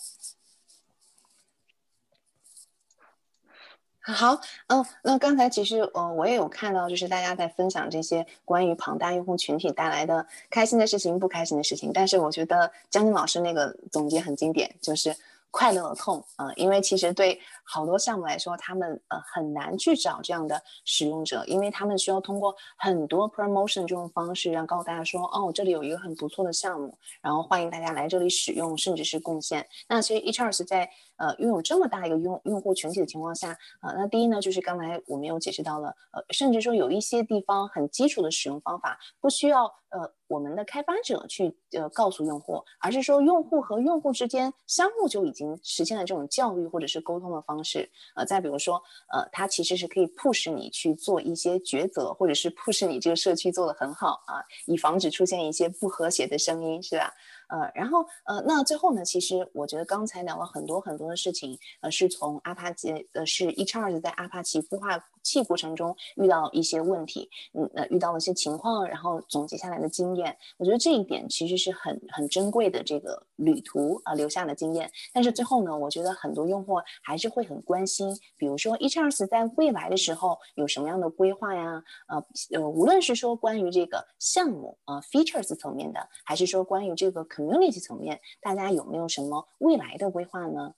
[4.01, 11.91] 好，嗯，那刚才其实，呃，我也有看到，就是大家在分享这些关于庞大用户群体带来的开心的事情、不开心的事情。
[11.93, 15.15] 但是我觉得江宁老师那个总结很经典，就是。
[15.51, 29.67] 快乐的痛啊，因为其实对好多项目来说，他们呃很难去找这样的使用者，因为他们需要通过很多 promotion 这种方式，让告诉大家说，哦，这里有一个很不错的项目，然后欢迎大家来这里使用，甚至是贡献。
[29.89, 39.69] 那其实 e c h a r s 在呃拥有这么大一个用用户群体的情况下，啊，那第一呢，就是刚才我们有解释到了，呃，甚至说有一些地方很基础的使用方法不需要。
[39.91, 47.89] 呃，我们的开发者去呃告诉用户，而是说用户和用户之间相互就已经实现了这种教育或者是沟通的方式。
[48.15, 57.11] 呃，再比如说，呃，它其实是可以 push 你去做一些抉择，或者是 push 你这个社区做得很好啊，以防止出现一些不和谐的声音，是吧？
[57.49, 74.91] 呃，然后呃，那最后呢，其实我觉得刚才聊了很多很多的事情，呃，是从阿帕奇呃是 e charge 在阿帕奇孵化气过程中遇到一些问题，嗯，呃，遇到了一些情况，然后总结下来的经验，我觉得这一点其实是很很珍贵的这个旅途啊留下的经验。
[75.13, 81.84] 但是最后呢，我觉得很多用户还是会很关心，比如说 e charge 在未来的时候有什么样的规划呀？
[82.07, 87.22] 呃呃，无论是说关于这个项目啊 features 层面的，还是说关于这个。
[87.32, 90.74] community 层面，大家有没有什么未来的规划呢？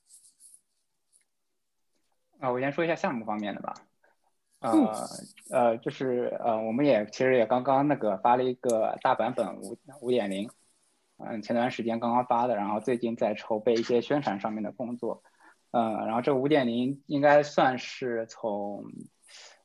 [2.39, 3.73] 啊，我先说一下项目方面的吧。
[4.63, 5.09] 呃
[5.51, 10.49] 呃，就是呃，我们也其实也刚刚那个发了一个大版本五五点零，
[11.17, 15.21] 嗯，前段时间刚刚发的，然后最近在筹备一些宣传上面的工作。
[15.71, 18.85] 嗯，然后这五点零应该算是从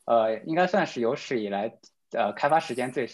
[0.04, 1.78] 呃，应该算是有史以来
[2.12, 3.08] 呃开发时间最。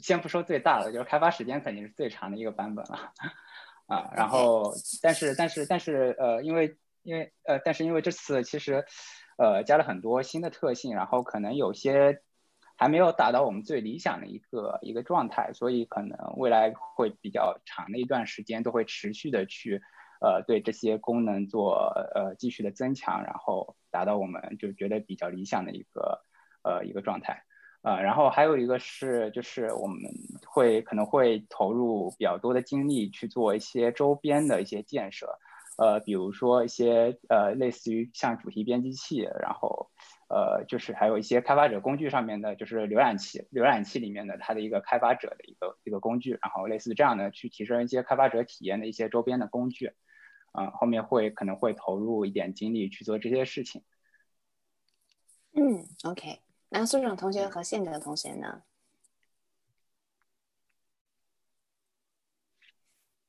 [0.00, 3.12] 先不说最大的，就是开发时间肯定是最长的一个版本了，
[3.86, 8.84] 啊，然后但是但是但是呃，因为因为呃，但是因为这次其实
[9.36, 12.20] 呃加了很多新的特性，然后可能有些
[12.76, 19.80] 还没有达到我们最理想的一个一个状态，所以可能未来会比较长的一段时间都会持续的去
[20.20, 26.24] 呃对这些功能做呃继续的增强，然后达到我们就觉得比较理想的一个
[26.62, 27.42] 呃一个状态。
[27.82, 30.00] 呃，然后还有一个是，就是我们
[30.44, 35.38] 会可能会投入比较多的精力去做一些周边的一些建设，
[35.76, 39.90] 呃，比如说一些呃类似于像主题编辑器，然后
[40.28, 49.92] 呃就是还有一些开发者工具上面的，就是浏览器，浏览器里面的它的一个开发者的一个一个工具，然后类似这样的去提升一些开发者体验的一些周边的工具，
[50.58, 53.82] 嗯，后面会可能会投入一点精力去做这些事情。
[55.52, 56.40] 嗯，OK。
[56.70, 58.62] 那苏爽同学和宪哲同学呢？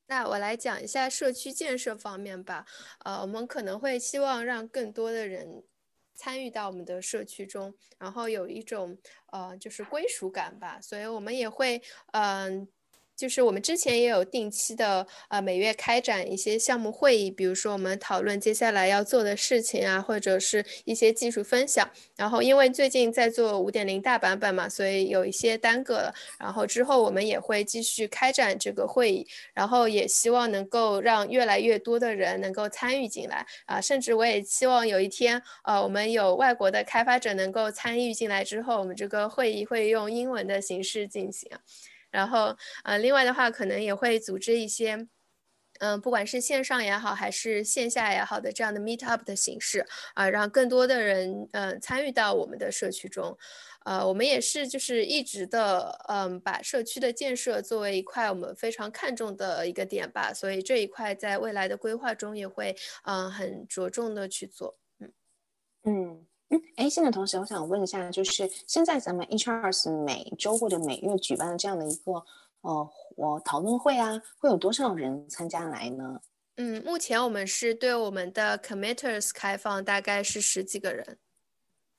[0.10, 2.66] 那我来讲一下社区建设方面吧。
[3.04, 5.64] 呃，我们可能会希望让更多的人
[6.16, 8.98] 参与到我们的社区中，然后有一种
[9.34, 10.80] 呃就是归属感吧。
[10.82, 11.82] 所以我们也会
[12.14, 12.68] 嗯。
[13.18, 21.90] 就是我们之前也有定期的，呃，每月开展一些项目会议，比如说我们讨论接下来要做的事情啊，或者是一些技术分享。
[22.16, 26.14] 然后因为最近在做五点零大版本嘛，所以有一些耽搁了。
[26.40, 41.50] 然后之后我们也会继续开展这个会议，然后也希望能够让越来越多的人能够参与进来啊，甚至我也希望有一天，呃，我们有外国的开发者能够参与进来之后，我们这个会议会用英文的形式进行。
[42.12, 45.08] 然后，呃，另外的话，可能也会组织一些，
[45.80, 49.86] 嗯，不管是线上也好，还是线下也好的这样的 meet up 的形式，
[50.16, 53.38] 啊，让更多的人，嗯，参与到我们的社区中。
[53.86, 60.34] 呃，我们也是就是一直的，嗯，把社区的建设作为一块我们非常看重的一个点吧。
[60.34, 64.78] 所以这一块在未来的规划中也会，嗯，很着重的去做。
[65.00, 65.14] 嗯
[65.86, 66.28] 嗯。
[66.50, 72.14] 嗯，哎，现在同学，我想问一下，就是现在咱们 HRS 每周或者每月举办的这样的一个
[72.62, 76.22] 呃我讨论会啊，会有多少人参加来呢？
[76.56, 81.18] 嗯，目前我们是对我们的 committers 开放，大概是十几个人。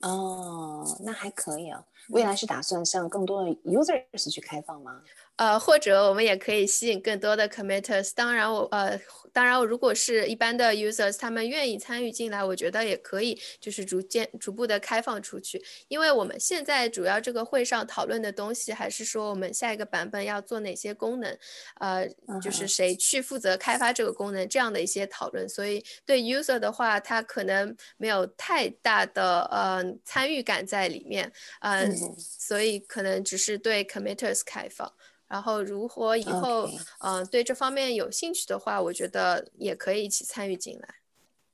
[0.00, 1.84] 哦，那还可以啊。
[2.08, 5.02] 未来是打算向更多的 users 去开放吗？
[5.38, 8.10] 呃，或者我们也可以吸引更多的 committers。
[8.14, 9.00] 当然，我呃，
[9.32, 15.64] 当然，如果是一般的 users，他们愿意参与进来，我觉得也可以，就是逐渐逐步的开放出去。
[15.86, 21.38] 因为我们现在主要这个会上讨论的东西，还是说我们下一个版本要做哪些功能，
[21.78, 22.08] 呃，
[22.42, 25.48] 就是谁去负责开发这个功能这样的一些讨论。
[25.48, 34.92] 所以对 user 的话，他可能没有太大的呃参与感在里面，嗯，所以可能只是对 committers 开放。
[35.28, 36.66] 然后，如果以后
[37.00, 40.88] 嗯对这方面有兴趣的话，我觉得也可以一起参与进来。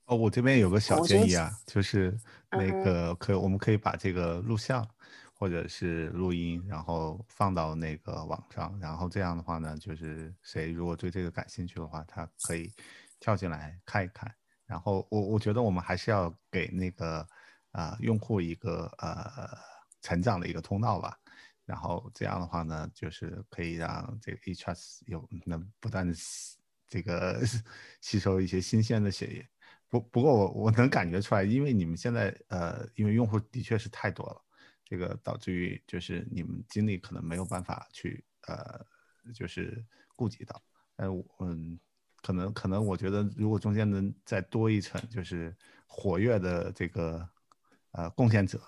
[0.07, 2.17] 哦，我这边有个小建议啊，就是
[2.51, 4.87] 那个可我们可以把这个录像
[5.33, 12.71] 或者是录音，然后放到那个网上，然后这样的话呢，就是谁如果对这个感兴趣的话，他可以
[13.19, 14.33] 跳进来看一看。
[14.67, 17.27] 然后我我觉得我们还是要给那个
[17.73, 19.51] 啊用户一个呃
[20.01, 21.19] 成长的一个通道吧。
[21.65, 26.15] 然后这样的话呢，就是可以让这个 e t r u s 有能不断的
[26.89, 27.41] 这个
[28.01, 29.49] 吸收一些新鲜的血液。
[29.89, 34.45] 不不过我我能感觉出来，因为你们现在呃，因为用户的确是太多了，
[34.85, 38.85] 这个导致于就是你们精力可能没有办法去呃，
[39.33, 39.85] 就是
[40.17, 40.61] 顾及到。
[40.97, 41.07] 呃，
[41.39, 41.79] 嗯，
[42.23, 45.57] 可能可能我觉得如果中间能再多一层，就是
[45.87, 47.29] 活跃的这个
[47.93, 48.61] 呃贡献者。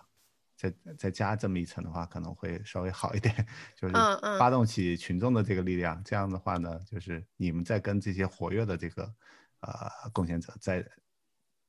[0.71, 3.35] 再再加这么一层的话，可能会稍微好一点，
[3.77, 3.95] 就是
[4.39, 6.03] 发动起群众的这个力量。
[6.05, 9.14] 这样的话呢，就是你们在跟这些活跃的这个
[9.61, 10.87] 呃贡献者，再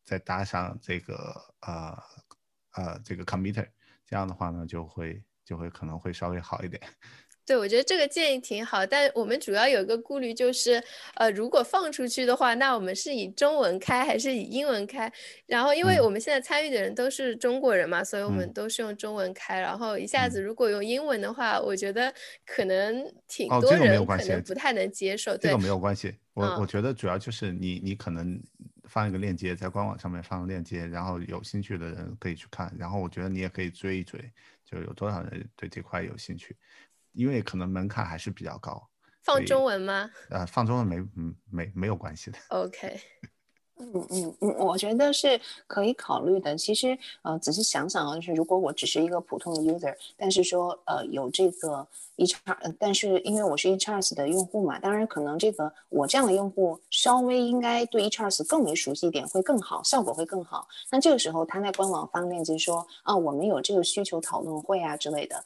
[0.03, 1.15] 再搭上这个
[1.61, 2.03] 呃
[2.73, 3.67] 呃这个 committer，
[4.05, 6.81] 这样的话呢，就会就会可能会稍微好一点。
[7.47, 10.83] 对，我觉得这个建议挺好，但我们主要有一个顾虑就是，
[11.15, 15.09] 呃，如果放出去的话，那我们是以中文开还是以英文开？
[15.45, 19.61] 然后，因为我们现在参与的人都是中国人嘛，所以我们都是用中文开。
[19.61, 22.13] 然后一下子如果用英文的话，我觉得
[22.45, 25.37] 可能挺多人可能不太能接受。
[25.37, 28.37] 这个没有关系，我我觉得主要就是你你可能
[28.89, 32.75] 放一个链接在官网上面放个链接，然后有兴趣的人可以去看。
[32.77, 34.19] 然后我觉得你也可以追一追，
[34.65, 36.53] 就有多少人对这块有兴趣。
[37.17, 38.87] 因为可能门槛还是比较高，
[39.23, 40.09] 放中文吗？
[40.29, 42.37] 呃，放中文没嗯没没有关系的。
[42.49, 42.99] OK，
[43.79, 46.55] 嗯嗯嗯，我觉得是可以考虑的。
[46.55, 58.23] 其实呃，仔细想想啊，就是如果我只是一个普通的 user，但是说呃有这个 e c h r 但是因为我是 e c h r s 的用户嘛，当然可能这个我这样的用户稍微应该对 e c h
[58.23, 60.67] r s 更为熟悉一点会更好，效果会更好。
[60.91, 65.43] 那这个时候他在官网发链接说啊，我们有这个需求讨论会啊之类的。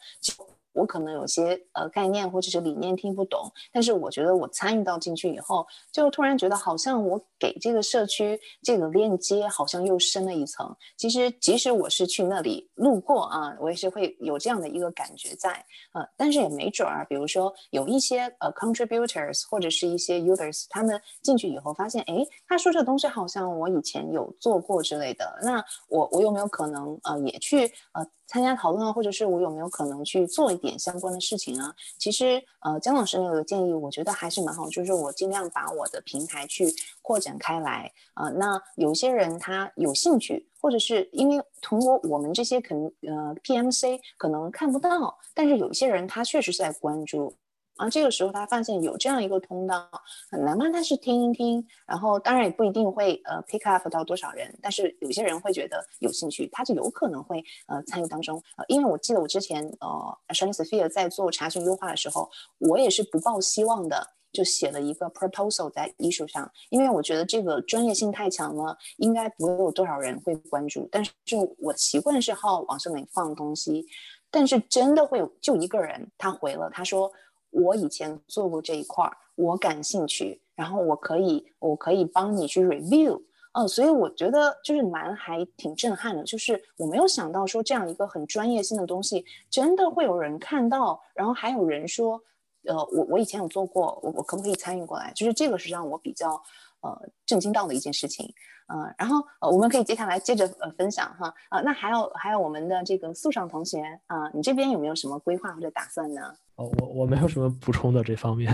[0.74, 10.76] 我可能有些呃概念或者是理念听不懂，但是我觉得我参与到进去以后，就突然觉得好像我给这个社区这个链接好像又深了一层。
[10.97, 15.51] 其实即使我是去那里路过啊，我也是会有这样的一个感觉在
[15.93, 28.05] 呃，但是也没准儿，比如说有一些呃 contributors 或者是一些 users，他们进去以后发现，哎，他说这东西好像我以前有做过之类的，那我我有没有可能呃也去呃？
[28.28, 31.76] 参加讨论啊，或者是我有没有可能去做一点相关的事情啊？
[31.97, 38.30] 其实，呃，姜老师那个建议，我觉得还是蛮好，就是我尽量把我的平台去扩展开来啊。
[38.30, 47.34] 那有些人他有兴趣，或者是因为通过我们这些可能呃 PMC 可能看不到，但是有些人他确实是在关注。
[47.78, 49.89] 啊这个时候他发现有这样一个通道，
[50.30, 58.41] 哪怕他是听一听，然后当然也不一定会呃 pick up 到多少人，但是有些人会觉得有兴趣，他就有可能会呃参与当中。
[58.57, 70.88] 呃，因为我记得我之前呃 s h a n Sophia 在做查询优化的时候，我也是不抱希望的，就写了一个 proposal 在艺术上，因为我觉得这个专业性太强了，应该不会有多少人会关注。
[70.91, 73.88] 但是就我习惯是好往上面放东西，
[74.30, 77.11] 但是真的会有就一个人他回了，他说。
[77.52, 83.22] 我以前做过这一块儿，我感兴趣，然后我可以，我可以帮你去 review，
[83.54, 92.22] 嗯，所以我觉得就是蛮还挺震撼的，就是我没有想到说这样一个很专业性的东西，真的会有人看到，然后还有人说，
[92.66, 95.12] 呃，我我以前有做过，我我可不可以参与过来？
[95.14, 96.41] 就是这个是让我比较
[96.82, 98.34] 呃震惊到的一件事情。
[98.74, 106.34] 嗯，然后呃，我们可以接下来接着呃分享哈，啊，那还有还有我们的这个素尚同学啊，你这边有没有什么规划或者打算呢？
[106.62, 108.53] 哦，我我没有什么补充的这方面。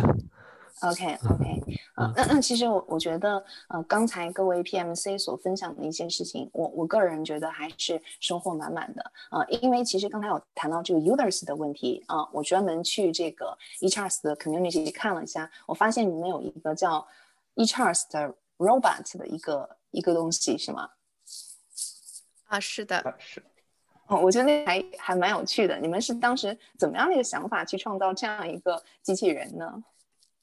[0.82, 17.08] OK OK，啊，那那其实我我觉得呃，刚才各位 PMC 所分享的一些事情，我我个人觉得还是收获满满的啊，因为其实刚才有谈到这个 users 的问题啊，我专门去这个 eCharts 的 community 看了一下，我发现你们有一个叫
[17.55, 19.70] eCharts 的 robot 的一个。
[19.91, 20.89] 一个东西是吗？
[22.47, 23.41] 啊，是的，是。
[24.08, 25.78] 哦，我觉得那还还蛮有趣的。
[25.78, 29.84] 你们是当时怎么样的一个想法去创造这样一个机器人呢？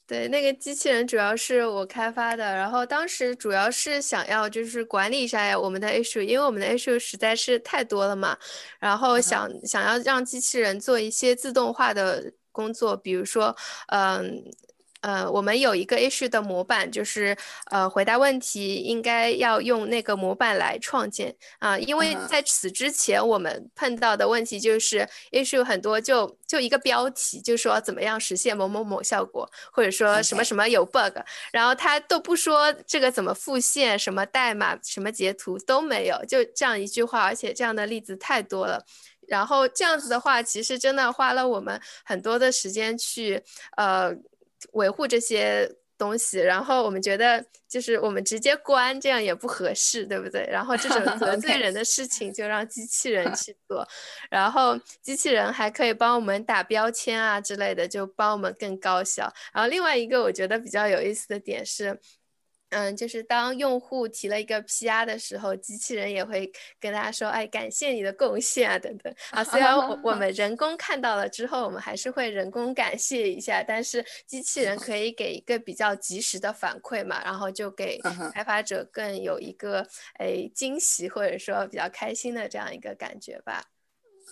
[0.06, 8.36] 对，那个机器人主要是我开发的，然后当时主要是想要就是管理一下我们的 issue，因为我们的 issue 实在是太多了嘛，
[8.78, 13.56] 然后想想要让机器人做一些自动化的工作，比如说，
[13.86, 14.18] 嗯。
[14.18, 14.22] 呃，
[15.30, 17.36] 我们有一个 issue 的模板，就是
[17.70, 21.34] 呃，回答问题应该要用那个模板来创建。
[21.58, 31.18] 啊，因为在此之前我们碰到的问题就是 issue 很多，就就一个标题，就说怎么样实现某某某效果，或者说什么什么有 bug，
[31.52, 38.84] 然后他都不说这个怎么复现，什么代码，什么截图都没有，就这样一句话，而且这样的例子太多了，
[39.28, 43.42] 然后这样子的话，其实真的花了我们很多的时间去
[43.76, 44.14] 呃。
[44.72, 50.46] 维护这些东西，然后我们觉得就是我们直接关这样也不合适，对不对？
[50.50, 53.86] 然后这种 得罪人的事情就让机器人去做，
[54.30, 59.32] 然后机器人还可以帮我们打标签啊之类的，就帮我们更高效。
[59.52, 62.00] 然后另外一个我觉得比较有意思的点是。
[62.74, 66.50] 嗯，就是当用户提了一个 PR 的时候，机器人也会
[66.80, 78.00] 跟大家说：“哎，感谢你的贡献啊，等等啊。”虽然我我 们人工看到了之后，我们还是会人工感谢一下，但是机器人可以给一个比较及时的反馈嘛，然后就给
[78.32, 79.86] 开发者更有一个
[80.18, 83.62] 哎惊喜或者说比较开心的这样一个感觉吧。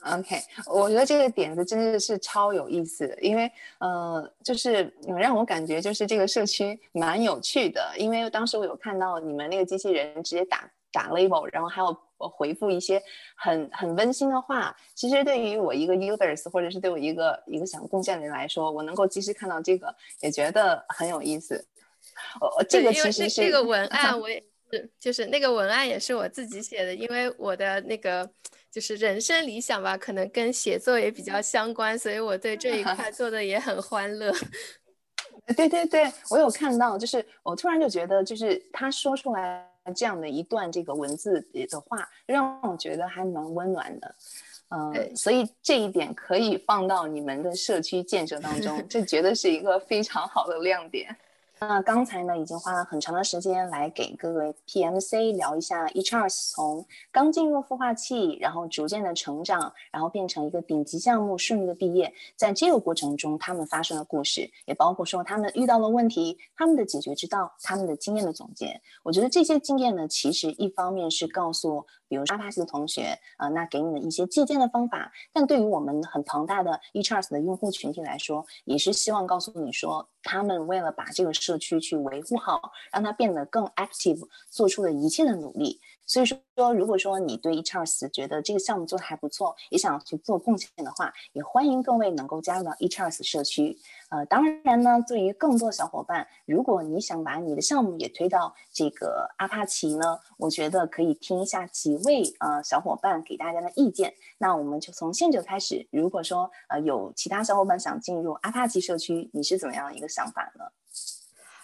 [0.05, 0.37] OK，
[0.67, 3.49] 我觉得这个点子真的是超有意思的，因为
[3.79, 13.01] 呃，就是让我感觉就是这个社区蛮有趣的，因为当时我有看到你们那个机器人直接打打 label，然后还有回复一些
[13.37, 14.77] 很很温馨的话。
[14.97, 21.65] 其实对于我一个 users，或者是对我一个一个想贡献的人来说，我能够及时看到这个，也觉得很有意思。
[22.41, 24.43] 哦，这个其实是这个文案，我也
[24.73, 28.29] 是，就是那个文案也是我自己写的，因为我的那个。
[28.73, 34.33] 就是人生理想吧，可能跟写作也比较相关，所以我对这一块做的也很欢乐。
[35.55, 44.15] 对对对，我有看到，就是我突然就觉得，就是他说出来这样的一段这个文字的话，让我觉得还蛮温暖的。
[44.71, 51.15] 嗯，所以这一点可以放到你们的社区建设当中， 这绝对是一个非常好的亮点。
[51.69, 62.13] 那刚才呢，已经花了很长的时间来给各位 PMC 聊一下 HRS 从刚进入孵化器，然后逐渐的成长，然后变成一个顶级项目，顺利的毕业。
[62.35, 68.81] 在这个过程中，他们发生的故事，也包括说他们遇到了问题，他们的解决之道，他们的经验的总结。
[69.05, 71.87] 我觉得这些经验呢，其实一方面是告诉。
[72.09, 85.81] 比如阿帕奇的同学，呃，那给你的一些借鉴的方法，但对于我们很庞大的 HRS 的用户群体来说，也是希望告诉你说，他们为了把这个社区去维护好，让它变得更 active，做出了一切的努力。
[86.05, 93.79] 所以说，如果说你对 eCharts 觉得这个项目做的还不错，也想去做贡献的话，也欢迎各位能够加入到 eCharts 社区。
[94.11, 104.13] 呃，当然呢，对于更多的小伙伴，如果你想把你的项目也推到这个阿帕奇呢，我觉得可以听一下几位呃小伙伴给大家的意见。
[104.39, 105.89] 那我们就从现者开始。
[105.91, 110.65] 如果说呃有其他小伙伴想进入阿帕奇社区，你是怎么样一个想法呢？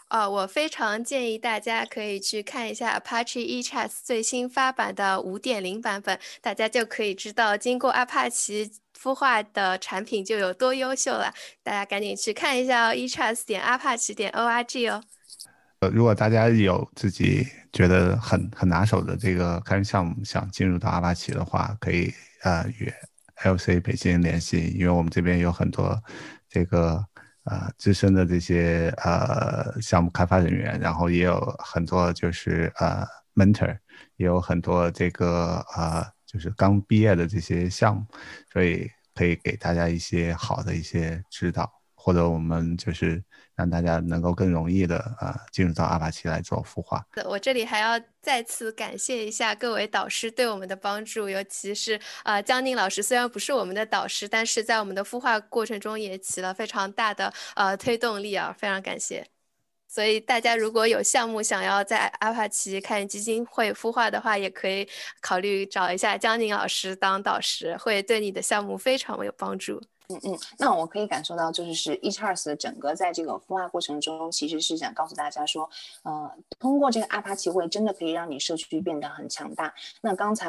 [0.08, 11.30] 啊，我非常建议大家可以去看一下 Apache eChat 最新发版的五点零版本，大家就可以知道经过阿帕奇孵化的产品就有多优秀了。
[11.62, 15.02] 大家赶紧去看一下哦，eChat 点 Apache 点 org 哦。
[15.80, 22.90] 呃，如果大家有自己觉得很很拿手的这个开源项目，想进入到阿帕奇的话，可以呃与
[23.44, 26.02] LC 北京联系，因为我们这边有很多
[26.48, 27.04] 这个。
[27.48, 33.76] 呃，资深的这些呃项目开发人员，然后也有很多就是呃 mentor，
[34.16, 38.06] 也有很多这个呃就是刚毕业的这些项目，
[38.52, 43.22] 所以可以给大家一些好的一些指导，或者我们就是。
[43.58, 47.04] 让大家能够更容易的呃进入到阿帕奇来做孵化。
[47.24, 59.26] 我这里还要再次感谢一下各位导师对我们的帮助，尤其是啊江宁老师，虽然不是我们的导师，但是在我们的孵化过程中也起了非常大的呃推动力啊，非常感谢。
[59.90, 64.86] 所以大家如果有项目想要在阿帕奇开基金会孵化的话，也可以
[65.20, 69.82] 考虑找一下江宁老师当导师，会对你的项目非常有帮助。
[70.10, 75.68] 嗯嗯，那我可以感受到，就是是 e c h a r s 整个在这个孵化过程中，其实是想告诉大家说，
[76.02, 79.74] 呃，通过这个阿帕奇会，真的可以让你社区变得很强大。
[80.00, 80.48] 那刚才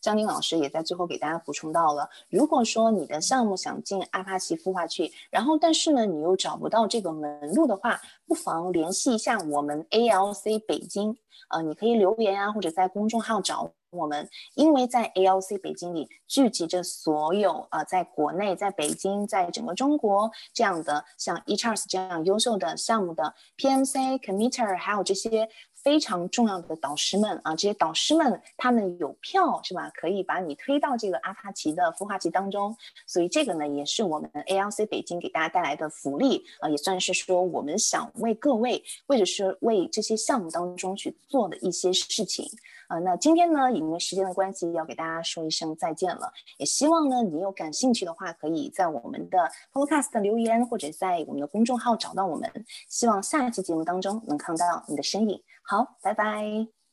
[0.00, 11.16] 江宁老师也在最后给大家补充到了，如果说你的项目想进阿帕奇孵化去，然后但是呢，你又找不到这个门路的话，不妨联系一下我们 ALC 北京，
[11.48, 13.72] 呃，你可以留言啊，或者在公众号找。
[13.94, 25.48] 我们，因为在 ALC 北京里聚集着所有呃，在国内、在北京、在整个中国这样的像 eCharts 这样优秀的项目的 PMC、Committer，还有这些。
[25.84, 29.90] 非常重要的导师们啊，这些导师们他们有票是吧？
[29.94, 32.74] 可以把你推到这个阿帕奇的孵化器当中，
[33.06, 42.48] 所以这个呢也是我们 ALC 北京给大家带来的福利啊，也算是说我们想为各位或者是为这些项目当中去做的一些事情
[42.88, 42.98] 啊。
[43.00, 46.32] 那今天呢，因为时间的关系，要给大家说一声再见了。
[46.58, 52.50] 也希望呢，你有感兴趣的话，可以在我们的 Podcast 留言，或者在我们的公众号找到我们。
[52.88, 55.42] 希望下一期节目当中能看到你的身影。
[55.62, 56.83] 好，拜拜。